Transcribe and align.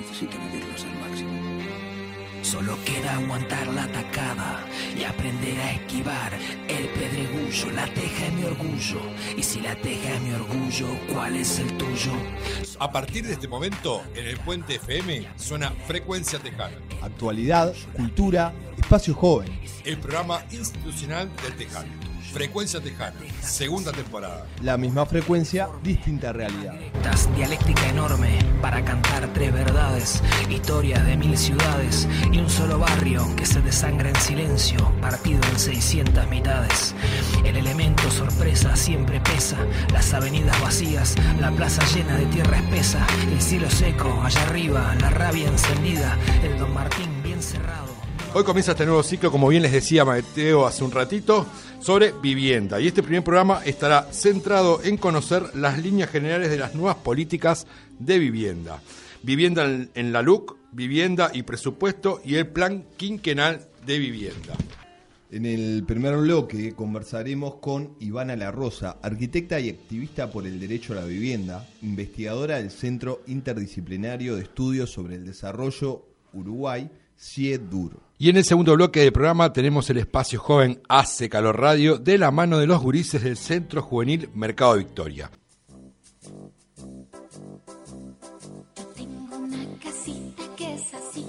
Necesito 0.00 0.36
vivirlos 0.38 0.84
al 0.84 1.10
máximo. 1.10 1.30
Solo 2.42 2.78
queda 2.84 3.14
aguantar 3.16 3.66
la 3.68 3.84
atacada 3.84 4.64
y 4.98 5.04
aprender 5.04 5.58
a 5.60 5.72
esquivar 5.72 6.32
el 6.68 6.88
pedregullo. 6.88 7.70
La 7.72 7.86
teja 7.92 8.26
es 8.26 8.32
mi 8.32 8.44
orgullo. 8.44 9.00
Y 9.36 9.42
si 9.42 9.60
la 9.60 9.74
teja 9.76 10.14
es 10.14 10.20
mi 10.22 10.32
orgullo, 10.32 10.86
¿cuál 11.12 11.36
es 11.36 11.58
el 11.58 11.76
tuyo? 11.76 12.12
A 12.78 12.90
partir 12.90 13.26
de 13.26 13.34
este 13.34 13.48
momento, 13.48 14.02
en 14.14 14.26
el 14.26 14.38
Puente 14.38 14.76
FM 14.76 15.28
suena 15.36 15.72
Frecuencia 15.86 16.38
Tejana, 16.38 16.76
Actualidad, 17.02 17.74
cultura, 17.94 18.52
espacio 18.78 19.14
joven. 19.14 19.60
el 19.84 19.98
programa 19.98 20.42
institucional 20.50 21.30
del 21.42 21.54
Tejano. 21.54 22.07
Frecuencia 22.32 22.80
Tejana, 22.80 23.16
segunda 23.40 23.90
temporada. 23.90 24.46
La 24.62 24.76
misma 24.76 25.06
frecuencia, 25.06 25.68
distinta 25.82 26.32
realidad. 26.32 26.74
Dialéctica 27.34 27.88
enorme 27.88 28.38
para 28.60 28.84
cantar 28.84 29.32
tres 29.32 29.52
verdades, 29.52 30.22
historias 30.50 31.04
de 31.06 31.16
mil 31.16 31.36
ciudades 31.36 32.06
y 32.30 32.38
un 32.38 32.50
solo 32.50 32.78
barrio 32.78 33.24
que 33.36 33.46
se 33.46 33.60
desangra 33.60 34.10
en 34.10 34.16
silencio, 34.16 34.92
partido 35.00 35.40
en 35.50 35.58
600 35.58 36.28
mitades. 36.28 36.94
El 37.44 37.56
elemento 37.56 38.10
sorpresa 38.10 38.76
siempre 38.76 39.20
pesa, 39.20 39.58
las 39.92 40.12
avenidas 40.12 40.60
vacías, 40.60 41.16
la 41.40 41.50
plaza 41.50 41.84
llena 41.94 42.16
de 42.16 42.26
tierra 42.26 42.58
espesa, 42.58 43.06
el 43.32 43.40
cielo 43.40 43.70
seco 43.70 44.20
allá 44.22 44.42
arriba, 44.42 44.94
la 45.00 45.10
rabia 45.10 45.48
encendida, 45.48 46.16
el 46.42 46.58
Don 46.58 46.72
Martín 46.74 47.22
bien 47.22 47.42
cerrado. 47.42 48.07
Hoy 48.34 48.44
comienza 48.44 48.72
este 48.72 48.84
nuevo 48.84 49.02
ciclo, 49.02 49.32
como 49.32 49.48
bien 49.48 49.62
les 49.62 49.72
decía 49.72 50.04
Mateo 50.04 50.66
hace 50.66 50.84
un 50.84 50.92
ratito, 50.92 51.46
sobre 51.80 52.12
vivienda. 52.12 52.78
Y 52.78 52.86
este 52.86 53.02
primer 53.02 53.24
programa 53.24 53.62
estará 53.64 54.12
centrado 54.12 54.82
en 54.84 54.98
conocer 54.98 55.56
las 55.56 55.82
líneas 55.82 56.10
generales 56.10 56.50
de 56.50 56.58
las 56.58 56.74
nuevas 56.74 56.96
políticas 56.96 57.66
de 57.98 58.18
vivienda. 58.18 58.82
Vivienda 59.22 59.64
en, 59.94 60.12
la 60.12 60.20
LUC, 60.20 60.56
vivienda 60.72 61.30
y 61.32 61.42
presupuesto 61.42 62.20
y 62.22 62.34
el 62.34 62.48
plan 62.48 62.84
quinquenal 62.98 63.66
de 63.86 63.98
vivienda. 63.98 64.54
En 65.30 65.46
el 65.46 65.84
primer 65.84 66.18
bloque 66.18 66.74
conversaremos 66.74 67.54
con 67.56 67.94
Ivana 67.98 68.36
La 68.36 68.50
Rosa, 68.50 68.98
arquitecta 69.02 69.58
y 69.58 69.70
activista 69.70 70.30
por 70.30 70.46
el 70.46 70.60
derecho 70.60 70.92
a 70.92 70.96
la 70.96 71.04
vivienda, 71.06 71.66
investigadora 71.80 72.56
del 72.56 72.70
Centro 72.70 73.22
Interdisciplinario 73.26 74.36
de 74.36 74.42
Estudios 74.42 74.90
sobre 74.90 75.16
el 75.16 75.24
Desarrollo 75.24 76.04
Uruguay, 76.34 76.90
CIEDUR. 77.18 78.00
Y 78.18 78.30
en 78.30 78.36
el 78.36 78.44
segundo 78.44 78.74
bloque 78.74 79.00
del 79.00 79.12
programa 79.12 79.52
tenemos 79.52 79.88
el 79.90 79.98
espacio 79.98 80.40
joven 80.40 80.80
Hace 80.88 81.28
Calor 81.28 81.60
Radio 81.60 81.98
de 81.98 82.18
la 82.18 82.30
mano 82.30 82.58
de 82.58 82.66
los 82.66 82.80
gurises 82.80 83.22
del 83.22 83.36
Centro 83.36 83.82
Juvenil 83.82 84.28
Mercado 84.34 84.76
Victoria. 84.76 85.30
Yo 86.26 86.52
tengo 88.94 89.36
una 89.36 89.64
casita 89.82 90.42
que 90.56 90.74
es 90.74 90.94
así 90.94 91.26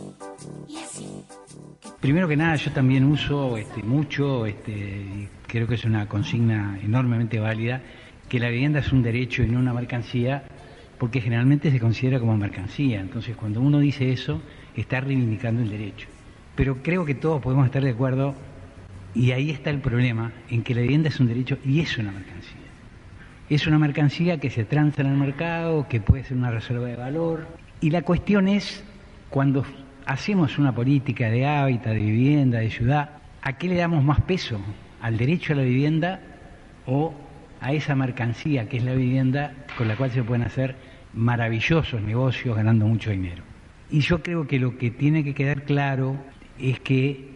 y 0.67 0.77
así. 0.77 1.07
Primero 1.99 2.27
que 2.27 2.37
nada, 2.37 2.55
yo 2.55 2.71
también 2.71 3.03
uso 3.03 3.57
este, 3.57 3.83
mucho, 3.83 4.45
este, 4.45 4.71
y 4.71 5.29
creo 5.47 5.67
que 5.67 5.75
es 5.75 5.85
una 5.85 6.07
consigna 6.07 6.79
enormemente 6.81 7.39
válida, 7.39 7.81
que 8.27 8.39
la 8.39 8.49
vivienda 8.49 8.79
es 8.79 8.91
un 8.91 9.03
derecho 9.03 9.43
y 9.43 9.47
no 9.47 9.59
una 9.59 9.73
mercancía, 9.73 10.43
porque 10.99 11.21
generalmente 11.21 11.71
se 11.71 11.79
considera 11.79 12.19
como 12.19 12.37
mercancía. 12.37 12.99
Entonces, 12.99 13.35
cuando 13.35 13.61
uno 13.61 13.79
dice 13.79 14.11
eso, 14.11 14.41
está 14.75 14.99
reivindicando 14.99 15.61
el 15.61 15.69
derecho. 15.69 16.07
Pero 16.55 16.83
creo 16.83 17.05
que 17.05 17.15
todos 17.15 17.41
podemos 17.41 17.65
estar 17.65 17.81
de 17.81 17.91
acuerdo, 17.91 18.35
y 19.15 19.31
ahí 19.31 19.49
está 19.49 19.69
el 19.69 19.79
problema, 19.79 20.33
en 20.49 20.61
que 20.61 20.75
la 20.75 20.81
vivienda 20.81 21.07
es 21.07 21.19
un 21.19 21.27
derecho 21.27 21.57
y 21.65 21.79
es 21.79 21.97
una 21.97 22.11
mercancía. 22.11 22.57
Es 23.49 23.65
una 23.65 23.79
mercancía 23.79 24.39
que 24.39 24.49
se 24.49 24.65
transa 24.65 25.01
en 25.01 25.07
el 25.07 25.17
mercado, 25.17 25.87
que 25.87 26.01
puede 26.01 26.25
ser 26.25 26.37
una 26.37 26.51
reserva 26.51 26.85
de 26.85 26.97
valor. 26.97 27.47
Y 27.81 27.89
la 27.89 28.01
cuestión 28.01 28.47
es, 28.49 28.83
cuando 29.29 29.63
hacemos 30.05 30.59
una 30.59 30.75
política 30.75 31.29
de 31.29 31.47
hábitat, 31.47 31.93
de 31.93 31.99
vivienda, 31.99 32.59
de 32.59 32.69
ciudad, 32.69 33.11
¿a 33.41 33.53
qué 33.53 33.69
le 33.69 33.75
damos 33.75 34.03
más 34.03 34.19
peso? 34.21 34.59
¿Al 35.01 35.17
derecho 35.17 35.53
a 35.53 35.55
la 35.55 35.63
vivienda 35.63 36.19
o 36.85 37.13
a 37.61 37.73
esa 37.73 37.95
mercancía 37.95 38.67
que 38.67 38.77
es 38.77 38.83
la 38.83 38.93
vivienda 38.93 39.53
con 39.77 39.87
la 39.87 39.95
cual 39.95 40.11
se 40.11 40.23
pueden 40.23 40.43
hacer 40.43 40.75
maravillosos 41.13 42.01
negocios 42.01 42.55
ganando 42.55 42.85
mucho 42.85 43.11
dinero? 43.11 43.43
Y 43.89 44.01
yo 44.01 44.21
creo 44.21 44.47
que 44.47 44.59
lo 44.59 44.77
que 44.77 44.91
tiene 44.91 45.23
que 45.23 45.33
quedar 45.33 45.63
claro 45.63 46.15
es 46.59 46.79
que 46.79 47.29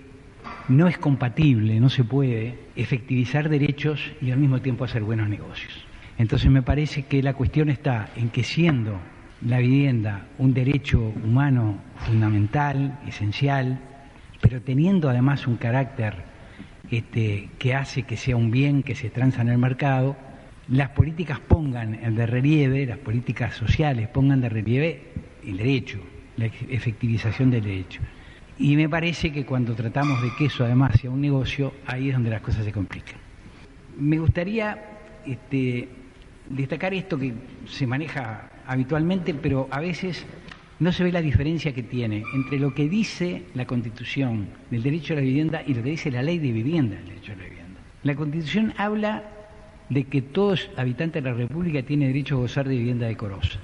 no 0.67 0.87
es 0.87 0.97
compatible, 0.97 1.79
no 1.79 1.89
se 1.89 2.03
puede 2.03 2.59
efectivizar 2.75 3.49
derechos 3.49 3.99
y 4.21 4.31
al 4.31 4.39
mismo 4.39 4.61
tiempo 4.61 4.83
hacer 4.83 5.03
buenos 5.03 5.29
negocios. 5.29 5.73
Entonces 6.17 6.49
me 6.51 6.61
parece 6.61 7.03
que 7.03 7.23
la 7.23 7.33
cuestión 7.33 7.69
está 7.69 8.09
en 8.15 8.29
que 8.29 8.43
siendo 8.43 8.99
la 9.45 9.59
vivienda 9.59 10.25
un 10.37 10.53
derecho 10.53 11.01
humano 11.23 11.77
fundamental, 11.97 12.99
esencial, 13.07 13.79
pero 14.41 14.61
teniendo 14.61 15.09
además 15.09 15.47
un 15.47 15.57
carácter 15.57 16.15
este, 16.91 17.49
que 17.57 17.73
hace 17.73 18.03
que 18.03 18.17
sea 18.17 18.35
un 18.35 18.51
bien 18.51 18.83
que 18.83 18.95
se 18.95 19.09
transa 19.09 19.41
en 19.41 19.49
el 19.49 19.57
mercado, 19.57 20.15
las 20.69 20.89
políticas 20.89 21.39
pongan 21.39 22.15
de 22.15 22.25
relieve, 22.25 22.85
las 22.85 22.97
políticas 22.97 23.55
sociales 23.55 24.07
pongan 24.07 24.41
de 24.41 24.49
relieve 24.49 25.01
el 25.45 25.57
derecho, 25.57 25.99
la 26.37 26.45
efectivización 26.45 27.51
del 27.51 27.63
derecho. 27.63 28.01
Y 28.57 28.75
me 28.75 28.87
parece 28.87 29.31
que 29.31 29.45
cuando 29.45 29.73
tratamos 29.73 30.21
de 30.21 30.29
que 30.37 30.45
eso 30.45 30.63
además 30.63 30.99
sea 30.99 31.09
un 31.11 31.21
negocio, 31.21 31.73
ahí 31.85 32.09
es 32.09 32.13
donde 32.13 32.29
las 32.29 32.41
cosas 32.41 32.63
se 32.63 32.71
complican. 32.71 33.15
Me 33.97 34.19
gustaría 34.19 34.79
este, 35.25 35.89
destacar 36.49 36.93
esto 36.93 37.17
que 37.17 37.33
se 37.67 37.87
maneja 37.87 38.49
habitualmente, 38.65 39.33
pero 39.33 39.67
a 39.71 39.79
veces 39.79 40.25
no 40.79 40.91
se 40.91 41.03
ve 41.03 41.11
la 41.11 41.21
diferencia 41.21 41.73
que 41.73 41.83
tiene 41.83 42.23
entre 42.33 42.59
lo 42.59 42.73
que 42.73 42.87
dice 42.87 43.43
la 43.53 43.65
Constitución 43.65 44.47
del 44.69 44.83
derecho 44.83 45.13
a 45.13 45.17
la 45.17 45.21
vivienda 45.21 45.63
y 45.65 45.73
lo 45.73 45.83
que 45.83 45.91
dice 45.91 46.11
la 46.11 46.21
ley 46.21 46.39
de 46.39 46.51
vivienda 46.51 46.95
del 46.95 47.05
derecho 47.05 47.33
a 47.33 47.35
la 47.35 47.43
vivienda. 47.43 47.79
La 48.03 48.15
Constitución 48.15 48.73
habla 48.77 49.23
de 49.93 50.05
que 50.05 50.21
todos 50.21 50.69
habitantes 50.75 51.23
de 51.23 51.29
la 51.29 51.35
República 51.35 51.83
tienen 51.83 52.09
derecho 52.09 52.35
a 52.35 52.39
gozar 52.39 52.67
de 52.67 52.75
vivienda 52.75 53.07
decorosa. 53.07 53.59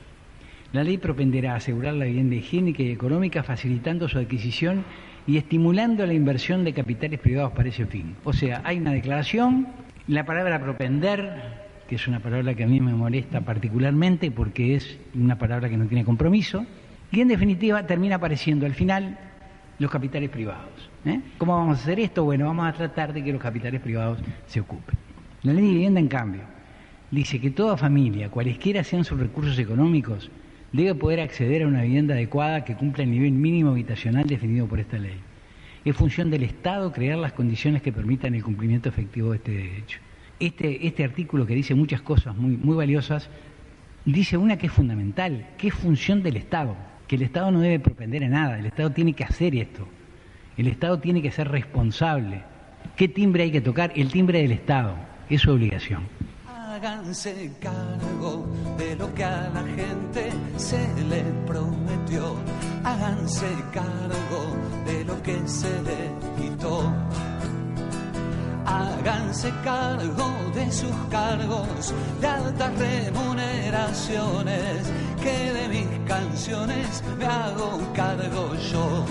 La 0.71 0.83
ley 0.83 0.99
propenderá 0.99 1.53
a 1.53 1.55
asegurar 1.55 1.95
la 1.95 2.05
vivienda 2.05 2.35
higiénica 2.35 2.83
y 2.83 2.91
económica, 2.91 3.41
facilitando 3.41 4.07
su 4.07 4.19
adquisición 4.19 4.83
y 5.25 5.37
estimulando 5.37 6.05
la 6.05 6.13
inversión 6.13 6.63
de 6.63 6.73
capitales 6.73 7.19
privados 7.19 7.53
para 7.53 7.69
ese 7.69 7.87
fin. 7.87 8.15
O 8.23 8.33
sea, 8.33 8.61
hay 8.63 8.77
una 8.77 8.91
declaración, 8.91 9.67
la 10.07 10.25
palabra 10.25 10.61
propender, 10.61 11.67
que 11.87 11.95
es 11.95 12.07
una 12.07 12.19
palabra 12.19 12.53
que 12.53 12.63
a 12.63 12.67
mí 12.67 12.79
me 12.79 12.93
molesta 12.93 13.41
particularmente 13.41 14.29
porque 14.29 14.75
es 14.75 14.99
una 15.15 15.39
palabra 15.39 15.69
que 15.69 15.77
no 15.77 15.87
tiene 15.87 16.05
compromiso, 16.05 16.65
y 17.11 17.21
en 17.21 17.29
definitiva 17.29 17.87
termina 17.87 18.17
apareciendo 18.17 18.67
al 18.67 18.75
final 18.75 19.17
los 19.79 19.89
capitales 19.89 20.29
privados. 20.29 20.89
¿eh? 21.05 21.19
¿Cómo 21.39 21.57
vamos 21.57 21.79
a 21.79 21.81
hacer 21.81 21.99
esto? 21.99 22.23
Bueno, 22.23 22.45
vamos 22.45 22.67
a 22.67 22.73
tratar 22.73 23.13
de 23.13 23.23
que 23.23 23.31
los 23.31 23.41
capitales 23.41 23.81
privados 23.81 24.19
se 24.45 24.59
ocupen. 24.59 25.08
La 25.41 25.53
ley 25.53 25.67
de 25.67 25.71
vivienda, 25.71 26.01
en 26.01 26.09
cambio, 26.09 26.41
dice 27.11 27.39
que 27.39 27.49
toda 27.49 27.77
familia, 27.77 28.29
cualesquiera 28.29 28.83
sean 28.83 29.05
sus 29.05 29.17
recursos 29.17 29.57
económicos, 29.57 30.29
debe 30.73 30.95
poder 30.95 31.21
acceder 31.21 31.63
a 31.63 31.67
una 31.67 31.83
vivienda 31.83 32.13
adecuada 32.13 32.65
que 32.65 32.75
cumpla 32.75 33.05
el 33.05 33.11
nivel 33.11 33.31
mínimo 33.31 33.71
habitacional 33.71 34.27
definido 34.27 34.67
por 34.67 34.81
esta 34.81 34.97
ley. 34.97 35.17
Es 35.85 35.95
función 35.95 36.29
del 36.29 36.43
Estado 36.43 36.91
crear 36.91 37.17
las 37.17 37.31
condiciones 37.31 37.81
que 37.81 37.93
permitan 37.93 38.35
el 38.35 38.43
cumplimiento 38.43 38.89
efectivo 38.89 39.31
de 39.31 39.37
este 39.37 39.51
derecho. 39.51 39.99
Este, 40.41 40.85
este 40.85 41.05
artículo 41.05 41.45
que 41.45 41.55
dice 41.55 41.73
muchas 41.73 42.01
cosas 42.01 42.35
muy, 42.35 42.57
muy 42.57 42.75
valiosas, 42.75 43.29
dice 44.03 44.35
una 44.35 44.57
que 44.57 44.67
es 44.67 44.73
fundamental, 44.73 45.47
que 45.57 45.69
es 45.69 45.73
función 45.73 46.21
del 46.21 46.35
Estado, 46.35 46.75
que 47.07 47.15
el 47.15 47.21
Estado 47.21 47.49
no 47.51 47.61
debe 47.61 47.79
propender 47.79 48.25
a 48.25 48.27
nada, 48.27 48.59
el 48.59 48.65
Estado 48.65 48.91
tiene 48.91 49.13
que 49.13 49.23
hacer 49.23 49.55
esto, 49.55 49.87
el 50.57 50.67
Estado 50.67 50.99
tiene 50.99 51.21
que 51.21 51.31
ser 51.31 51.47
responsable. 51.47 52.41
¿Qué 52.97 53.07
timbre 53.07 53.43
hay 53.43 53.51
que 53.51 53.61
tocar? 53.61 53.93
El 53.95 54.11
timbre 54.11 54.41
del 54.41 54.51
Estado, 54.51 54.95
es 55.35 55.41
su 55.41 55.51
obligación. 55.51 56.07
Háganse 56.47 57.51
cargo 57.59 58.47
de 58.77 58.95
lo 58.95 59.13
que 59.13 59.23
a 59.23 59.49
la 59.49 59.63
gente 59.75 60.31
se 60.57 60.87
le 61.09 61.23
prometió. 61.45 62.35
Háganse 62.83 63.47
cargo 63.73 64.55
de 64.85 65.03
lo 65.03 65.21
que 65.21 65.45
se 65.47 65.81
le 65.81 66.11
quitó. 66.37 66.91
Háganse 68.65 69.51
cargo 69.63 70.31
de 70.53 70.71
sus 70.71 70.95
cargos 71.09 71.93
de 72.21 72.27
altas 72.27 72.79
remuneraciones. 72.79 74.91
Que 75.21 75.51
de 75.51 75.67
mis 75.67 75.87
canciones 76.07 77.03
me 77.17 77.25
hago 77.25 77.81
cargo 77.93 78.55
yo. 78.71 79.05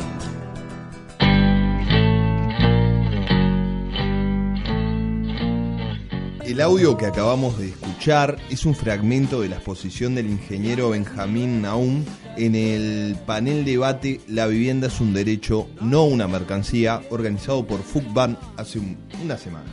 El 6.49 6.63
audio 6.63 6.97
que 6.97 7.05
acabamos 7.05 7.59
de 7.59 7.69
escuchar 7.69 8.39
es 8.49 8.65
un 8.65 8.75
fragmento 8.75 9.43
de 9.43 9.51
la 9.51 9.57
exposición 9.57 10.15
del 10.15 10.31
ingeniero 10.31 10.89
Benjamín 10.91 11.61
Naum 11.61 12.03
en 12.39 12.55
el 12.55 13.17
panel 13.27 13.67
debate 13.67 14.23
La 14.29 14.47
vivienda 14.47 14.87
es 14.87 14.99
un 14.99 15.13
derecho, 15.13 15.69
no 15.83 16.05
una 16.05 16.27
mercancía, 16.27 17.03
organizado 17.11 17.67
por 17.67 17.83
FUCBAN 17.83 18.39
hace 18.57 18.79
un- 18.79 18.97
unas 19.23 19.43
semanas. 19.43 19.69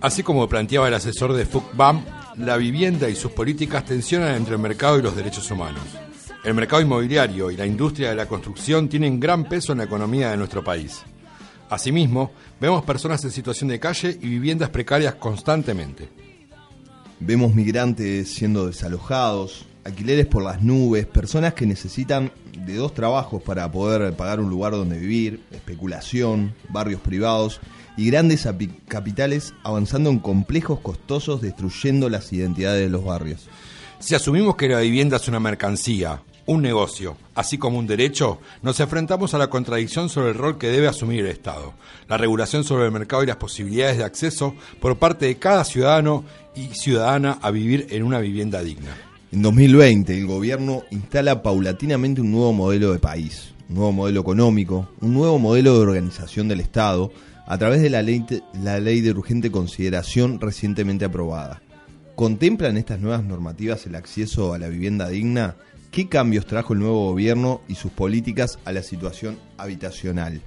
Así 0.00 0.22
como 0.22 0.48
planteaba 0.48 0.86
el 0.86 0.94
asesor 0.94 1.32
de 1.32 1.44
FUCBAM, 1.44 2.04
la 2.36 2.56
vivienda 2.56 3.08
y 3.10 3.16
sus 3.16 3.32
políticas 3.32 3.84
tensionan 3.84 4.36
entre 4.36 4.54
el 4.54 4.60
mercado 4.60 5.00
y 5.00 5.02
los 5.02 5.16
derechos 5.16 5.50
humanos. 5.50 5.82
El 6.44 6.54
mercado 6.54 6.82
inmobiliario 6.82 7.50
y 7.50 7.56
la 7.56 7.66
industria 7.66 8.10
de 8.10 8.14
la 8.14 8.26
construcción 8.26 8.88
tienen 8.88 9.18
gran 9.18 9.48
peso 9.48 9.72
en 9.72 9.78
la 9.78 9.84
economía 9.84 10.30
de 10.30 10.36
nuestro 10.36 10.62
país. 10.62 11.02
Asimismo, 11.68 12.30
vemos 12.60 12.84
personas 12.84 13.24
en 13.24 13.32
situación 13.32 13.68
de 13.68 13.80
calle 13.80 14.16
y 14.22 14.28
viviendas 14.28 14.70
precarias 14.70 15.16
constantemente. 15.16 16.08
Vemos 17.18 17.54
migrantes 17.54 18.32
siendo 18.32 18.66
desalojados, 18.66 19.66
alquileres 19.84 20.26
por 20.26 20.44
las 20.44 20.62
nubes, 20.62 21.06
personas 21.06 21.54
que 21.54 21.66
necesitan 21.66 22.30
de 22.64 22.74
dos 22.74 22.94
trabajos 22.94 23.42
para 23.42 23.70
poder 23.70 24.14
pagar 24.14 24.40
un 24.40 24.50
lugar 24.50 24.72
donde 24.72 24.98
vivir, 24.98 25.42
especulación, 25.50 26.54
barrios 26.68 27.00
privados 27.00 27.60
y 27.96 28.10
grandes 28.10 28.46
capitales 28.88 29.54
avanzando 29.64 30.10
en 30.10 30.18
complejos 30.18 30.80
costosos 30.80 31.40
destruyendo 31.40 32.08
las 32.08 32.32
identidades 32.32 32.82
de 32.82 32.90
los 32.90 33.04
barrios. 33.04 33.48
Si 33.98 34.14
asumimos 34.14 34.56
que 34.56 34.68
la 34.68 34.80
vivienda 34.80 35.16
es 35.16 35.26
una 35.26 35.40
mercancía, 35.40 36.20
un 36.46 36.62
negocio, 36.62 37.16
así 37.34 37.58
como 37.58 37.78
un 37.78 37.86
derecho, 37.86 38.38
nos 38.62 38.78
enfrentamos 38.80 39.34
a 39.34 39.38
la 39.38 39.50
contradicción 39.50 40.08
sobre 40.08 40.30
el 40.30 40.38
rol 40.38 40.58
que 40.58 40.68
debe 40.68 40.88
asumir 40.88 41.20
el 41.20 41.30
Estado, 41.30 41.74
la 42.08 42.16
regulación 42.16 42.64
sobre 42.64 42.86
el 42.86 42.92
mercado 42.92 43.22
y 43.22 43.26
las 43.26 43.36
posibilidades 43.36 43.98
de 43.98 44.04
acceso 44.04 44.54
por 44.80 44.96
parte 44.96 45.26
de 45.26 45.36
cada 45.36 45.64
ciudadano 45.64 46.24
y 46.54 46.68
ciudadana 46.68 47.38
a 47.42 47.50
vivir 47.50 47.88
en 47.90 48.04
una 48.04 48.20
vivienda 48.20 48.62
digna. 48.62 48.96
En 49.32 49.42
2020 49.42 50.16
el 50.16 50.26
gobierno 50.26 50.84
instala 50.90 51.42
paulatinamente 51.42 52.20
un 52.20 52.30
nuevo 52.30 52.52
modelo 52.52 52.92
de 52.92 53.00
país, 53.00 53.52
un 53.68 53.74
nuevo 53.74 53.92
modelo 53.92 54.20
económico, 54.20 54.88
un 55.00 55.14
nuevo 55.14 55.38
modelo 55.38 55.74
de 55.74 55.80
organización 55.80 56.46
del 56.46 56.60
Estado 56.60 57.12
a 57.46 57.58
través 57.58 57.82
de 57.82 57.90
la 57.90 58.02
ley, 58.02 59.00
de 59.00 59.10
urgente 59.10 59.50
consideración 59.50 60.40
recientemente 60.40 61.04
aprobada. 61.04 61.60
¿Contemplan 62.14 62.76
estas 62.76 63.00
nuevas 63.00 63.24
normativas 63.24 63.84
el 63.86 63.94
acceso 63.94 64.54
a 64.54 64.58
la 64.58 64.68
vivienda 64.68 65.08
digna? 65.08 65.56
¿Qué 65.96 66.10
cambios 66.10 66.44
trajo 66.44 66.74
el 66.74 66.80
nuevo 66.80 67.06
gobierno 67.06 67.62
y 67.68 67.74
sus 67.74 67.90
políticas 67.90 68.58
a 68.66 68.72
la 68.72 68.82
situación 68.82 69.38
habitacional? 69.56 70.42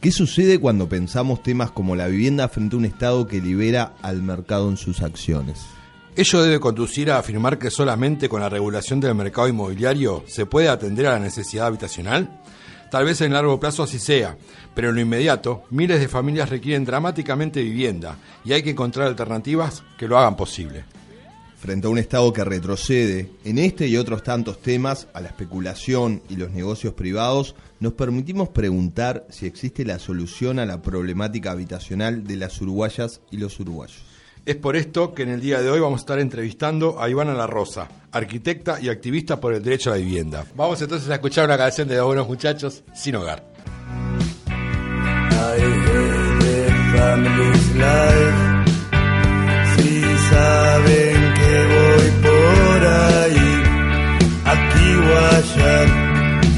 ¿Qué 0.00 0.12
sucede 0.12 0.60
cuando 0.60 0.88
pensamos 0.88 1.42
temas 1.42 1.72
como 1.72 1.96
la 1.96 2.06
vivienda 2.06 2.48
frente 2.48 2.76
a 2.76 2.78
un 2.78 2.84
Estado 2.84 3.26
que 3.26 3.40
libera 3.40 3.94
al 4.00 4.22
mercado 4.22 4.70
en 4.70 4.76
sus 4.76 5.02
acciones? 5.02 5.58
Ello 6.14 6.42
debe 6.44 6.60
conducir 6.60 7.10
a 7.10 7.18
afirmar 7.18 7.58
que 7.58 7.68
solamente 7.68 8.28
con 8.28 8.42
la 8.42 8.48
regulación 8.48 9.00
del 9.00 9.16
mercado 9.16 9.48
inmobiliario 9.48 10.22
se 10.28 10.46
puede 10.46 10.68
atender 10.68 11.08
a 11.08 11.14
la 11.14 11.18
necesidad 11.18 11.66
habitacional. 11.66 12.40
Tal 12.88 13.04
vez 13.04 13.20
en 13.22 13.32
largo 13.32 13.58
plazo 13.58 13.82
así 13.82 13.98
sea, 13.98 14.36
pero 14.72 14.90
en 14.90 14.94
lo 14.94 15.00
inmediato 15.00 15.64
miles 15.70 15.98
de 15.98 16.06
familias 16.06 16.48
requieren 16.48 16.84
dramáticamente 16.84 17.60
vivienda 17.60 18.18
y 18.44 18.52
hay 18.52 18.62
que 18.62 18.70
encontrar 18.70 19.08
alternativas 19.08 19.82
que 19.98 20.06
lo 20.06 20.16
hagan 20.16 20.36
posible. 20.36 20.84
Frente 21.62 21.86
a 21.86 21.90
un 21.90 21.98
Estado 21.98 22.32
que 22.32 22.42
retrocede 22.42 23.30
en 23.44 23.56
este 23.56 23.86
y 23.86 23.96
otros 23.96 24.24
tantos 24.24 24.60
temas 24.60 25.06
a 25.14 25.20
la 25.20 25.28
especulación 25.28 26.20
y 26.28 26.34
los 26.34 26.50
negocios 26.50 26.94
privados, 26.94 27.54
nos 27.78 27.92
permitimos 27.92 28.48
preguntar 28.48 29.28
si 29.30 29.46
existe 29.46 29.84
la 29.84 30.00
solución 30.00 30.58
a 30.58 30.66
la 30.66 30.82
problemática 30.82 31.52
habitacional 31.52 32.24
de 32.24 32.34
las 32.34 32.60
uruguayas 32.60 33.20
y 33.30 33.36
los 33.36 33.60
uruguayos. 33.60 34.02
Es 34.44 34.56
por 34.56 34.74
esto 34.74 35.14
que 35.14 35.22
en 35.22 35.28
el 35.28 35.40
día 35.40 35.62
de 35.62 35.70
hoy 35.70 35.78
vamos 35.78 36.00
a 36.00 36.02
estar 36.02 36.18
entrevistando 36.18 37.00
a 37.00 37.08
Ivana 37.08 37.32
La 37.32 37.46
Rosa, 37.46 37.88
arquitecta 38.10 38.80
y 38.80 38.88
activista 38.88 39.38
por 39.38 39.54
el 39.54 39.62
derecho 39.62 39.92
a 39.92 39.92
la 39.92 40.02
vivienda. 40.02 40.44
Vamos 40.56 40.82
entonces 40.82 41.08
a 41.10 41.14
escuchar 41.14 41.44
una 41.44 41.56
canción 41.56 41.86
de 41.86 41.94
los 41.94 42.06
buenos 42.06 42.26
muchachos, 42.26 42.82
Sin 42.92 43.14
Hogar. 43.14 43.44
Si 49.76 50.00
voy 50.00 51.11
ahí, 53.20 53.50
aquí 54.54 54.88
o 55.06 55.12
allá, 55.36 55.76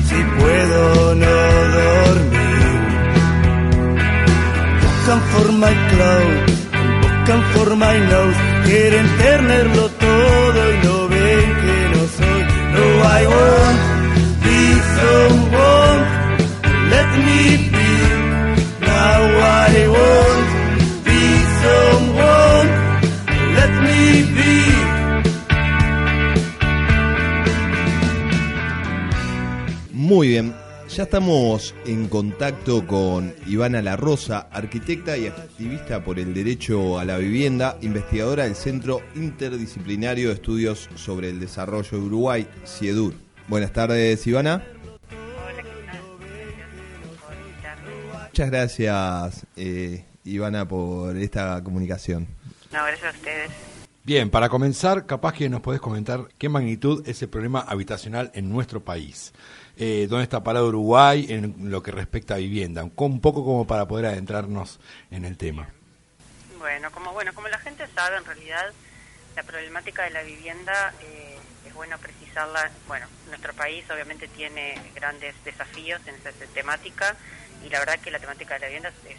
si 0.08 0.19
puedo 0.38 1.14
no 1.14 1.37
dormir. 1.79 2.75
Come 5.06 5.23
for 5.32 5.52
my 5.52 5.75
clothes 5.91 6.55
buscan 7.25 7.43
forma 7.55 7.96
y 7.96 8.00
nose, 8.00 8.38
quieren 8.64 9.06
tenerlo 9.17 9.88
todo 9.88 10.73
y 10.73 10.87
no 10.87 11.08
ven 11.08 11.55
que 11.62 11.88
no 11.93 12.06
soy. 12.17 12.43
No, 12.75 12.85
I 13.05 13.54
Muy 30.25 30.31
bien, 30.31 30.55
ya 30.88 31.03
estamos 31.03 31.75
en 31.85 32.09
contacto 32.09 32.87
con 32.87 33.35
Ivana 33.47 33.82
La 33.82 33.94
Rosa, 33.94 34.49
arquitecta 34.50 35.19
y 35.19 35.26
activista 35.26 36.03
por 36.03 36.19
el 36.19 36.32
derecho 36.32 36.99
a 36.99 37.05
la 37.05 37.19
vivienda, 37.19 37.76
investigadora 37.82 38.44
del 38.44 38.55
Centro 38.55 39.03
Interdisciplinario 39.17 40.29
de 40.29 40.35
Estudios 40.37 40.88
sobre 40.94 41.29
el 41.29 41.41
Desarrollo 41.41 41.91
de 41.91 42.05
Uruguay, 42.06 42.49
CIEDUR. 42.67 43.12
Buenas 43.49 43.75
tardes, 43.75 44.26
Ivana. 44.26 44.65
Muchas 48.29 48.50
gracias, 48.50 49.47
eh, 49.56 50.06
Ivana, 50.25 50.67
por 50.67 51.19
esta 51.19 51.62
comunicación. 51.62 52.29
No, 52.73 52.82
gracias 52.82 53.15
a 53.15 53.19
ustedes. 53.19 53.74
Bien, 54.05 54.31
para 54.31 54.51
comenzar, 54.51 55.06
capaz 55.06 55.33
que 55.33 55.49
nos 55.49 55.62
podés 55.62 55.81
comentar 55.81 56.29
qué 56.39 56.49
magnitud 56.49 57.09
es 57.09 57.23
el 57.23 57.31
problema 57.31 57.61
habitacional 57.61 58.31
en 58.35 58.51
nuestro 58.51 58.85
país 58.85 59.33
eh, 59.77 60.06
dónde 60.09 60.25
está 60.25 60.43
parado 60.43 60.69
Uruguay 60.69 61.27
en 61.29 61.71
lo 61.71 61.83
que 61.83 61.91
respecta 61.91 62.35
a 62.35 62.39
vivienda, 62.39 62.85
un 62.85 63.21
poco 63.21 63.45
como 63.45 63.67
para 63.67 63.87
poder 63.87 64.06
adentrarnos 64.06 64.79
en 65.11 65.25
el 65.25 65.37
tema. 65.37 65.69
Bueno, 66.59 66.91
como 66.91 67.12
bueno, 67.12 67.33
como 67.35 67.49
la 67.49 67.59
gente 67.59 67.87
sabe, 67.95 68.17
en 68.17 68.25
realidad 68.25 68.73
la 69.37 69.43
problemática 69.43 70.05
de 70.05 70.11
la 70.11 70.23
vivienda 70.23 70.95
eh, 71.01 71.39
es 71.67 71.75
bueno 71.75 71.99
precisarla. 71.99 72.71
Bueno, 72.87 73.06
nuestro 73.29 73.53
país 73.55 73.85
obviamente 73.91 74.29
tiene 74.29 74.81
grandes 74.95 75.35
desafíos 75.45 76.01
en 76.06 76.15
esa 76.15 76.31
temática 76.55 77.17
y 77.65 77.69
la 77.69 77.81
verdad 77.81 77.99
que 77.99 78.11
la 78.11 78.21
temática 78.21 78.55
de 78.55 78.61
la 78.61 78.67
vivienda 78.67 78.93
es, 79.09 79.17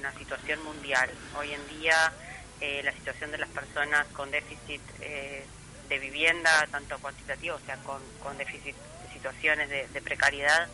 una 0.00 0.12
situación 0.18 0.62
mundial. 0.62 1.08
Hoy 1.38 1.52
en 1.52 1.80
día 1.80 2.12
eh, 2.60 2.82
la 2.82 2.92
situación 2.92 3.30
de 3.30 3.38
las 3.38 3.48
personas 3.50 4.06
con 4.08 4.30
déficit 4.30 4.80
eh, 5.00 5.44
de 5.88 5.98
vivienda, 5.98 6.66
tanto 6.70 6.98
cuantitativo, 6.98 7.56
o 7.56 7.66
sea, 7.66 7.76
con, 7.78 8.00
con 8.22 8.36
déficit 8.38 8.74
situaciones 9.24 9.70
de, 9.70 10.02
precariedad 10.02 10.68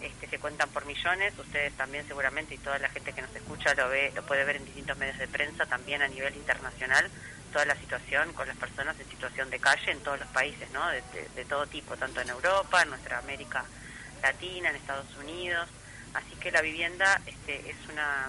este, 0.00 0.26
se 0.26 0.38
cuentan 0.38 0.68
por 0.70 0.84
millones. 0.84 1.32
Ustedes 1.38 1.72
también 1.74 2.06
seguramente 2.08 2.54
y 2.54 2.58
toda 2.58 2.78
la 2.78 2.88
gente 2.88 3.12
que 3.12 3.22
nos 3.22 3.34
escucha 3.36 3.72
lo 3.74 3.88
ve, 3.88 4.12
lo 4.16 4.26
puede 4.26 4.44
ver 4.44 4.56
en 4.56 4.64
distintos 4.64 4.98
medios 4.98 5.18
de 5.18 5.28
prensa, 5.28 5.64
también 5.66 6.02
a 6.02 6.08
nivel 6.08 6.34
internacional, 6.34 7.08
toda 7.52 7.64
la 7.66 7.76
situación 7.76 8.32
con 8.32 8.48
las 8.48 8.56
personas 8.56 8.98
en 8.98 9.08
situación 9.08 9.48
de 9.50 9.60
calle 9.60 9.92
en 9.92 10.00
todos 10.00 10.18
los 10.18 10.28
países, 10.28 10.68
¿no? 10.72 10.84
De, 10.88 11.44
todo 11.44 11.66
tipo, 11.66 11.96
tanto 11.96 12.20
en 12.20 12.30
Europa, 12.30 12.82
en 12.82 12.90
nuestra 12.90 13.18
América 13.18 13.64
Latina, 14.22 14.70
en 14.70 14.76
Estados 14.76 15.16
Unidos. 15.16 15.68
Así 16.14 16.34
que 16.40 16.50
la 16.50 16.62
vivienda 16.62 17.20
este, 17.26 17.70
es 17.70 17.76
una 17.92 18.28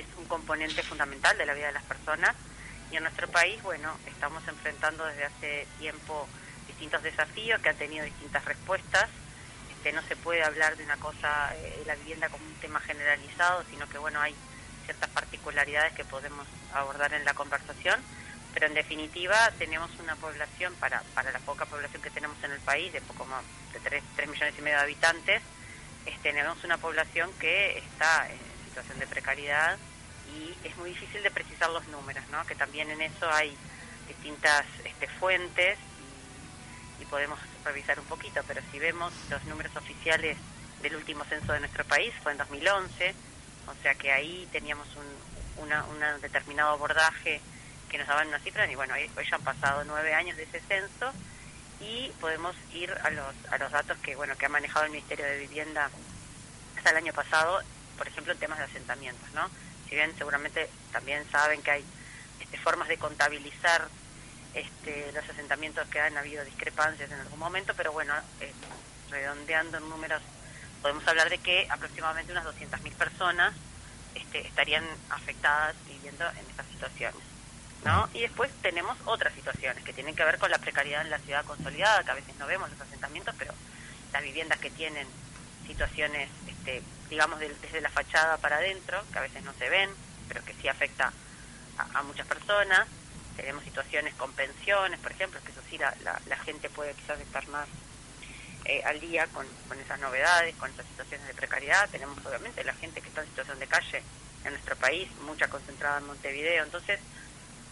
es 0.00 0.06
un 0.18 0.24
componente 0.26 0.82
fundamental 0.82 1.36
de 1.38 1.46
la 1.46 1.54
vida 1.54 1.68
de 1.68 1.72
las 1.72 1.84
personas 1.84 2.34
y 2.90 2.96
en 2.96 3.02
nuestro 3.02 3.28
país, 3.28 3.62
bueno, 3.62 3.96
estamos 4.06 4.46
enfrentando 4.46 5.04
desde 5.06 5.24
hace 5.24 5.66
tiempo 5.78 6.28
distintos 6.66 7.02
desafíos 7.02 7.60
que 7.60 7.68
han 7.68 7.76
tenido 7.76 8.04
distintas 8.04 8.44
respuestas. 8.44 9.08
Este, 9.70 9.92
no 9.92 10.02
se 10.02 10.16
puede 10.16 10.42
hablar 10.42 10.76
de 10.76 10.84
una 10.84 10.96
cosa, 10.96 11.54
eh, 11.56 11.82
la 11.86 11.94
vivienda 11.96 12.28
como 12.28 12.44
un 12.44 12.54
tema 12.54 12.80
generalizado, 12.80 13.64
sino 13.70 13.88
que 13.88 13.98
bueno, 13.98 14.20
hay 14.20 14.34
ciertas 14.84 15.10
particularidades 15.10 15.92
que 15.94 16.04
podemos 16.04 16.46
abordar 16.72 17.14
en 17.14 17.24
la 17.24 17.34
conversación, 17.34 18.00
pero 18.52 18.66
en 18.66 18.74
definitiva 18.74 19.50
tenemos 19.58 19.90
una 19.98 20.14
población, 20.16 20.74
para, 20.76 21.02
para 21.14 21.32
la 21.32 21.38
poca 21.40 21.66
población 21.66 22.02
que 22.02 22.10
tenemos 22.10 22.36
en 22.42 22.52
el 22.52 22.60
país, 22.60 22.92
de 22.92 23.00
poco 23.00 23.24
más 23.24 23.42
de 23.72 23.80
3, 23.80 24.28
millones 24.28 24.54
y 24.58 24.62
medio 24.62 24.76
de 24.76 24.82
habitantes, 24.82 25.42
este, 26.06 26.30
tenemos 26.30 26.62
una 26.64 26.76
población 26.78 27.30
que 27.38 27.78
está 27.78 28.28
situación 28.74 28.98
de 28.98 29.06
precariedad 29.06 29.78
y 30.34 30.66
es 30.66 30.76
muy 30.76 30.90
difícil 30.90 31.22
de 31.22 31.30
precisar 31.30 31.70
los 31.70 31.86
números, 31.88 32.24
¿no? 32.32 32.44
que 32.44 32.56
también 32.56 32.90
en 32.90 33.02
eso 33.02 33.30
hay 33.30 33.56
distintas 34.08 34.66
este, 34.84 35.06
fuentes 35.06 35.78
y 37.00 37.04
podemos 37.04 37.38
revisar 37.64 38.00
un 38.00 38.06
poquito, 38.06 38.40
pero 38.48 38.60
si 38.72 38.80
vemos 38.80 39.12
los 39.30 39.44
números 39.44 39.74
oficiales 39.76 40.36
del 40.82 40.96
último 40.96 41.24
censo 41.24 41.52
de 41.52 41.60
nuestro 41.60 41.84
país, 41.84 42.12
fue 42.22 42.32
en 42.32 42.38
2011, 42.38 43.14
o 43.68 43.82
sea 43.82 43.94
que 43.94 44.10
ahí 44.10 44.48
teníamos 44.50 44.88
un 44.96 45.04
una, 45.62 46.18
determinado 46.18 46.70
abordaje 46.70 47.40
que 47.88 47.98
nos 47.98 48.08
daban 48.08 48.26
una 48.26 48.40
cifra, 48.40 48.70
y 48.70 48.74
bueno, 48.74 48.94
hoy, 48.94 49.08
ya 49.30 49.36
han 49.36 49.42
pasado 49.42 49.84
nueve 49.84 50.14
años 50.14 50.36
de 50.36 50.42
ese 50.42 50.60
censo 50.60 51.12
y 51.80 52.10
podemos 52.20 52.56
ir 52.72 52.90
a 52.90 53.10
los, 53.10 53.34
a 53.50 53.58
los 53.58 53.70
datos 53.70 53.96
que, 53.98 54.16
bueno, 54.16 54.36
que 54.36 54.46
ha 54.46 54.48
manejado 54.48 54.86
el 54.86 54.90
Ministerio 54.90 55.24
de 55.24 55.38
Vivienda 55.38 55.90
hasta 56.76 56.90
el 56.90 56.96
año 56.96 57.12
pasado, 57.12 57.62
por 57.96 58.08
ejemplo, 58.08 58.32
en 58.32 58.38
temas 58.38 58.58
de 58.58 58.64
asentamientos, 58.64 59.30
¿no? 59.32 59.48
si 59.88 59.94
bien 59.94 60.16
seguramente 60.16 60.68
también 60.92 61.24
saben 61.30 61.62
que 61.62 61.70
hay 61.70 61.84
este, 62.40 62.58
formas 62.58 62.88
de 62.88 62.98
contabilizar 62.98 63.88
este, 64.54 65.12
los 65.12 65.28
asentamientos 65.28 65.86
que 65.88 66.00
han 66.00 66.16
habido 66.16 66.44
discrepancias 66.44 67.10
en 67.10 67.20
algún 67.20 67.38
momento, 67.38 67.74
pero 67.76 67.92
bueno, 67.92 68.14
eh, 68.40 68.52
redondeando 69.10 69.78
en 69.78 69.88
números, 69.88 70.22
podemos 70.80 71.06
hablar 71.06 71.30
de 71.30 71.38
que 71.38 71.66
aproximadamente 71.70 72.32
unas 72.32 72.44
200.000 72.44 72.92
personas 72.92 73.54
este, 74.14 74.46
estarían 74.46 74.84
afectadas 75.10 75.74
viviendo 75.86 76.24
en 76.30 76.50
estas 76.50 76.66
situaciones. 76.66 77.20
¿no? 77.84 78.08
Y 78.14 78.20
después 78.20 78.50
tenemos 78.62 78.96
otras 79.04 79.34
situaciones 79.34 79.84
que 79.84 79.92
tienen 79.92 80.16
que 80.16 80.24
ver 80.24 80.38
con 80.38 80.50
la 80.50 80.58
precariedad 80.58 81.02
en 81.02 81.10
la 81.10 81.18
ciudad 81.18 81.44
consolidada, 81.44 82.02
que 82.02 82.10
a 82.12 82.14
veces 82.14 82.34
no 82.38 82.46
vemos 82.46 82.70
los 82.70 82.80
asentamientos, 82.80 83.34
pero 83.38 83.52
las 84.12 84.22
viviendas 84.22 84.58
que 84.58 84.70
tienen 84.70 85.06
situaciones, 85.66 86.28
este, 86.46 86.82
digamos, 87.08 87.38
desde 87.40 87.80
la 87.80 87.90
fachada 87.90 88.36
para 88.38 88.56
adentro, 88.56 89.02
que 89.12 89.18
a 89.18 89.22
veces 89.22 89.42
no 89.42 89.52
se 89.54 89.68
ven, 89.68 89.90
pero 90.28 90.44
que 90.44 90.54
sí 90.54 90.68
afecta 90.68 91.12
a, 91.78 92.02
muchas 92.02 92.26
personas. 92.26 92.86
Tenemos 93.36 93.64
situaciones 93.64 94.14
con 94.14 94.32
pensiones, 94.32 95.00
por 95.00 95.12
ejemplo, 95.12 95.40
que 95.44 95.50
eso 95.50 95.60
sí 95.68 95.78
la, 95.78 95.94
la, 96.26 96.36
gente 96.38 96.70
puede 96.70 96.94
quizás 96.94 97.20
estar 97.20 97.46
más 97.48 97.66
eh, 98.64 98.82
al 98.84 99.00
día 99.00 99.26
con, 99.28 99.46
con 99.68 99.78
esas 99.80 99.98
novedades, 99.98 100.54
con 100.56 100.70
esas 100.70 100.86
situaciones 100.86 101.26
de 101.26 101.34
precariedad. 101.34 101.88
Tenemos 101.90 102.16
obviamente 102.24 102.62
la 102.62 102.74
gente 102.74 103.00
que 103.00 103.08
está 103.08 103.22
en 103.22 103.28
situación 103.28 103.58
de 103.58 103.66
calle 103.66 104.02
en 104.44 104.52
nuestro 104.52 104.76
país, 104.76 105.10
mucha 105.22 105.48
concentrada 105.48 105.98
en 105.98 106.06
Montevideo. 106.06 106.64
Entonces, 106.64 107.00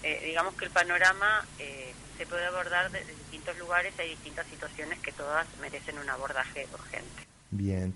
eh, 0.02 0.20
digamos 0.24 0.54
que 0.54 0.64
el 0.64 0.70
panorama 0.70 1.46
eh, 1.58 1.94
se 2.18 2.26
puede 2.26 2.46
abordar 2.46 2.90
desde 2.90 3.14
distintos 3.14 3.56
lugares, 3.58 3.94
hay 3.98 4.10
distintas 4.10 4.46
situaciones 4.48 4.98
que 4.98 5.12
todas 5.12 5.46
merecen 5.60 5.98
un 5.98 6.10
abordaje 6.10 6.66
urgente. 6.72 7.31
Bien. 7.52 7.94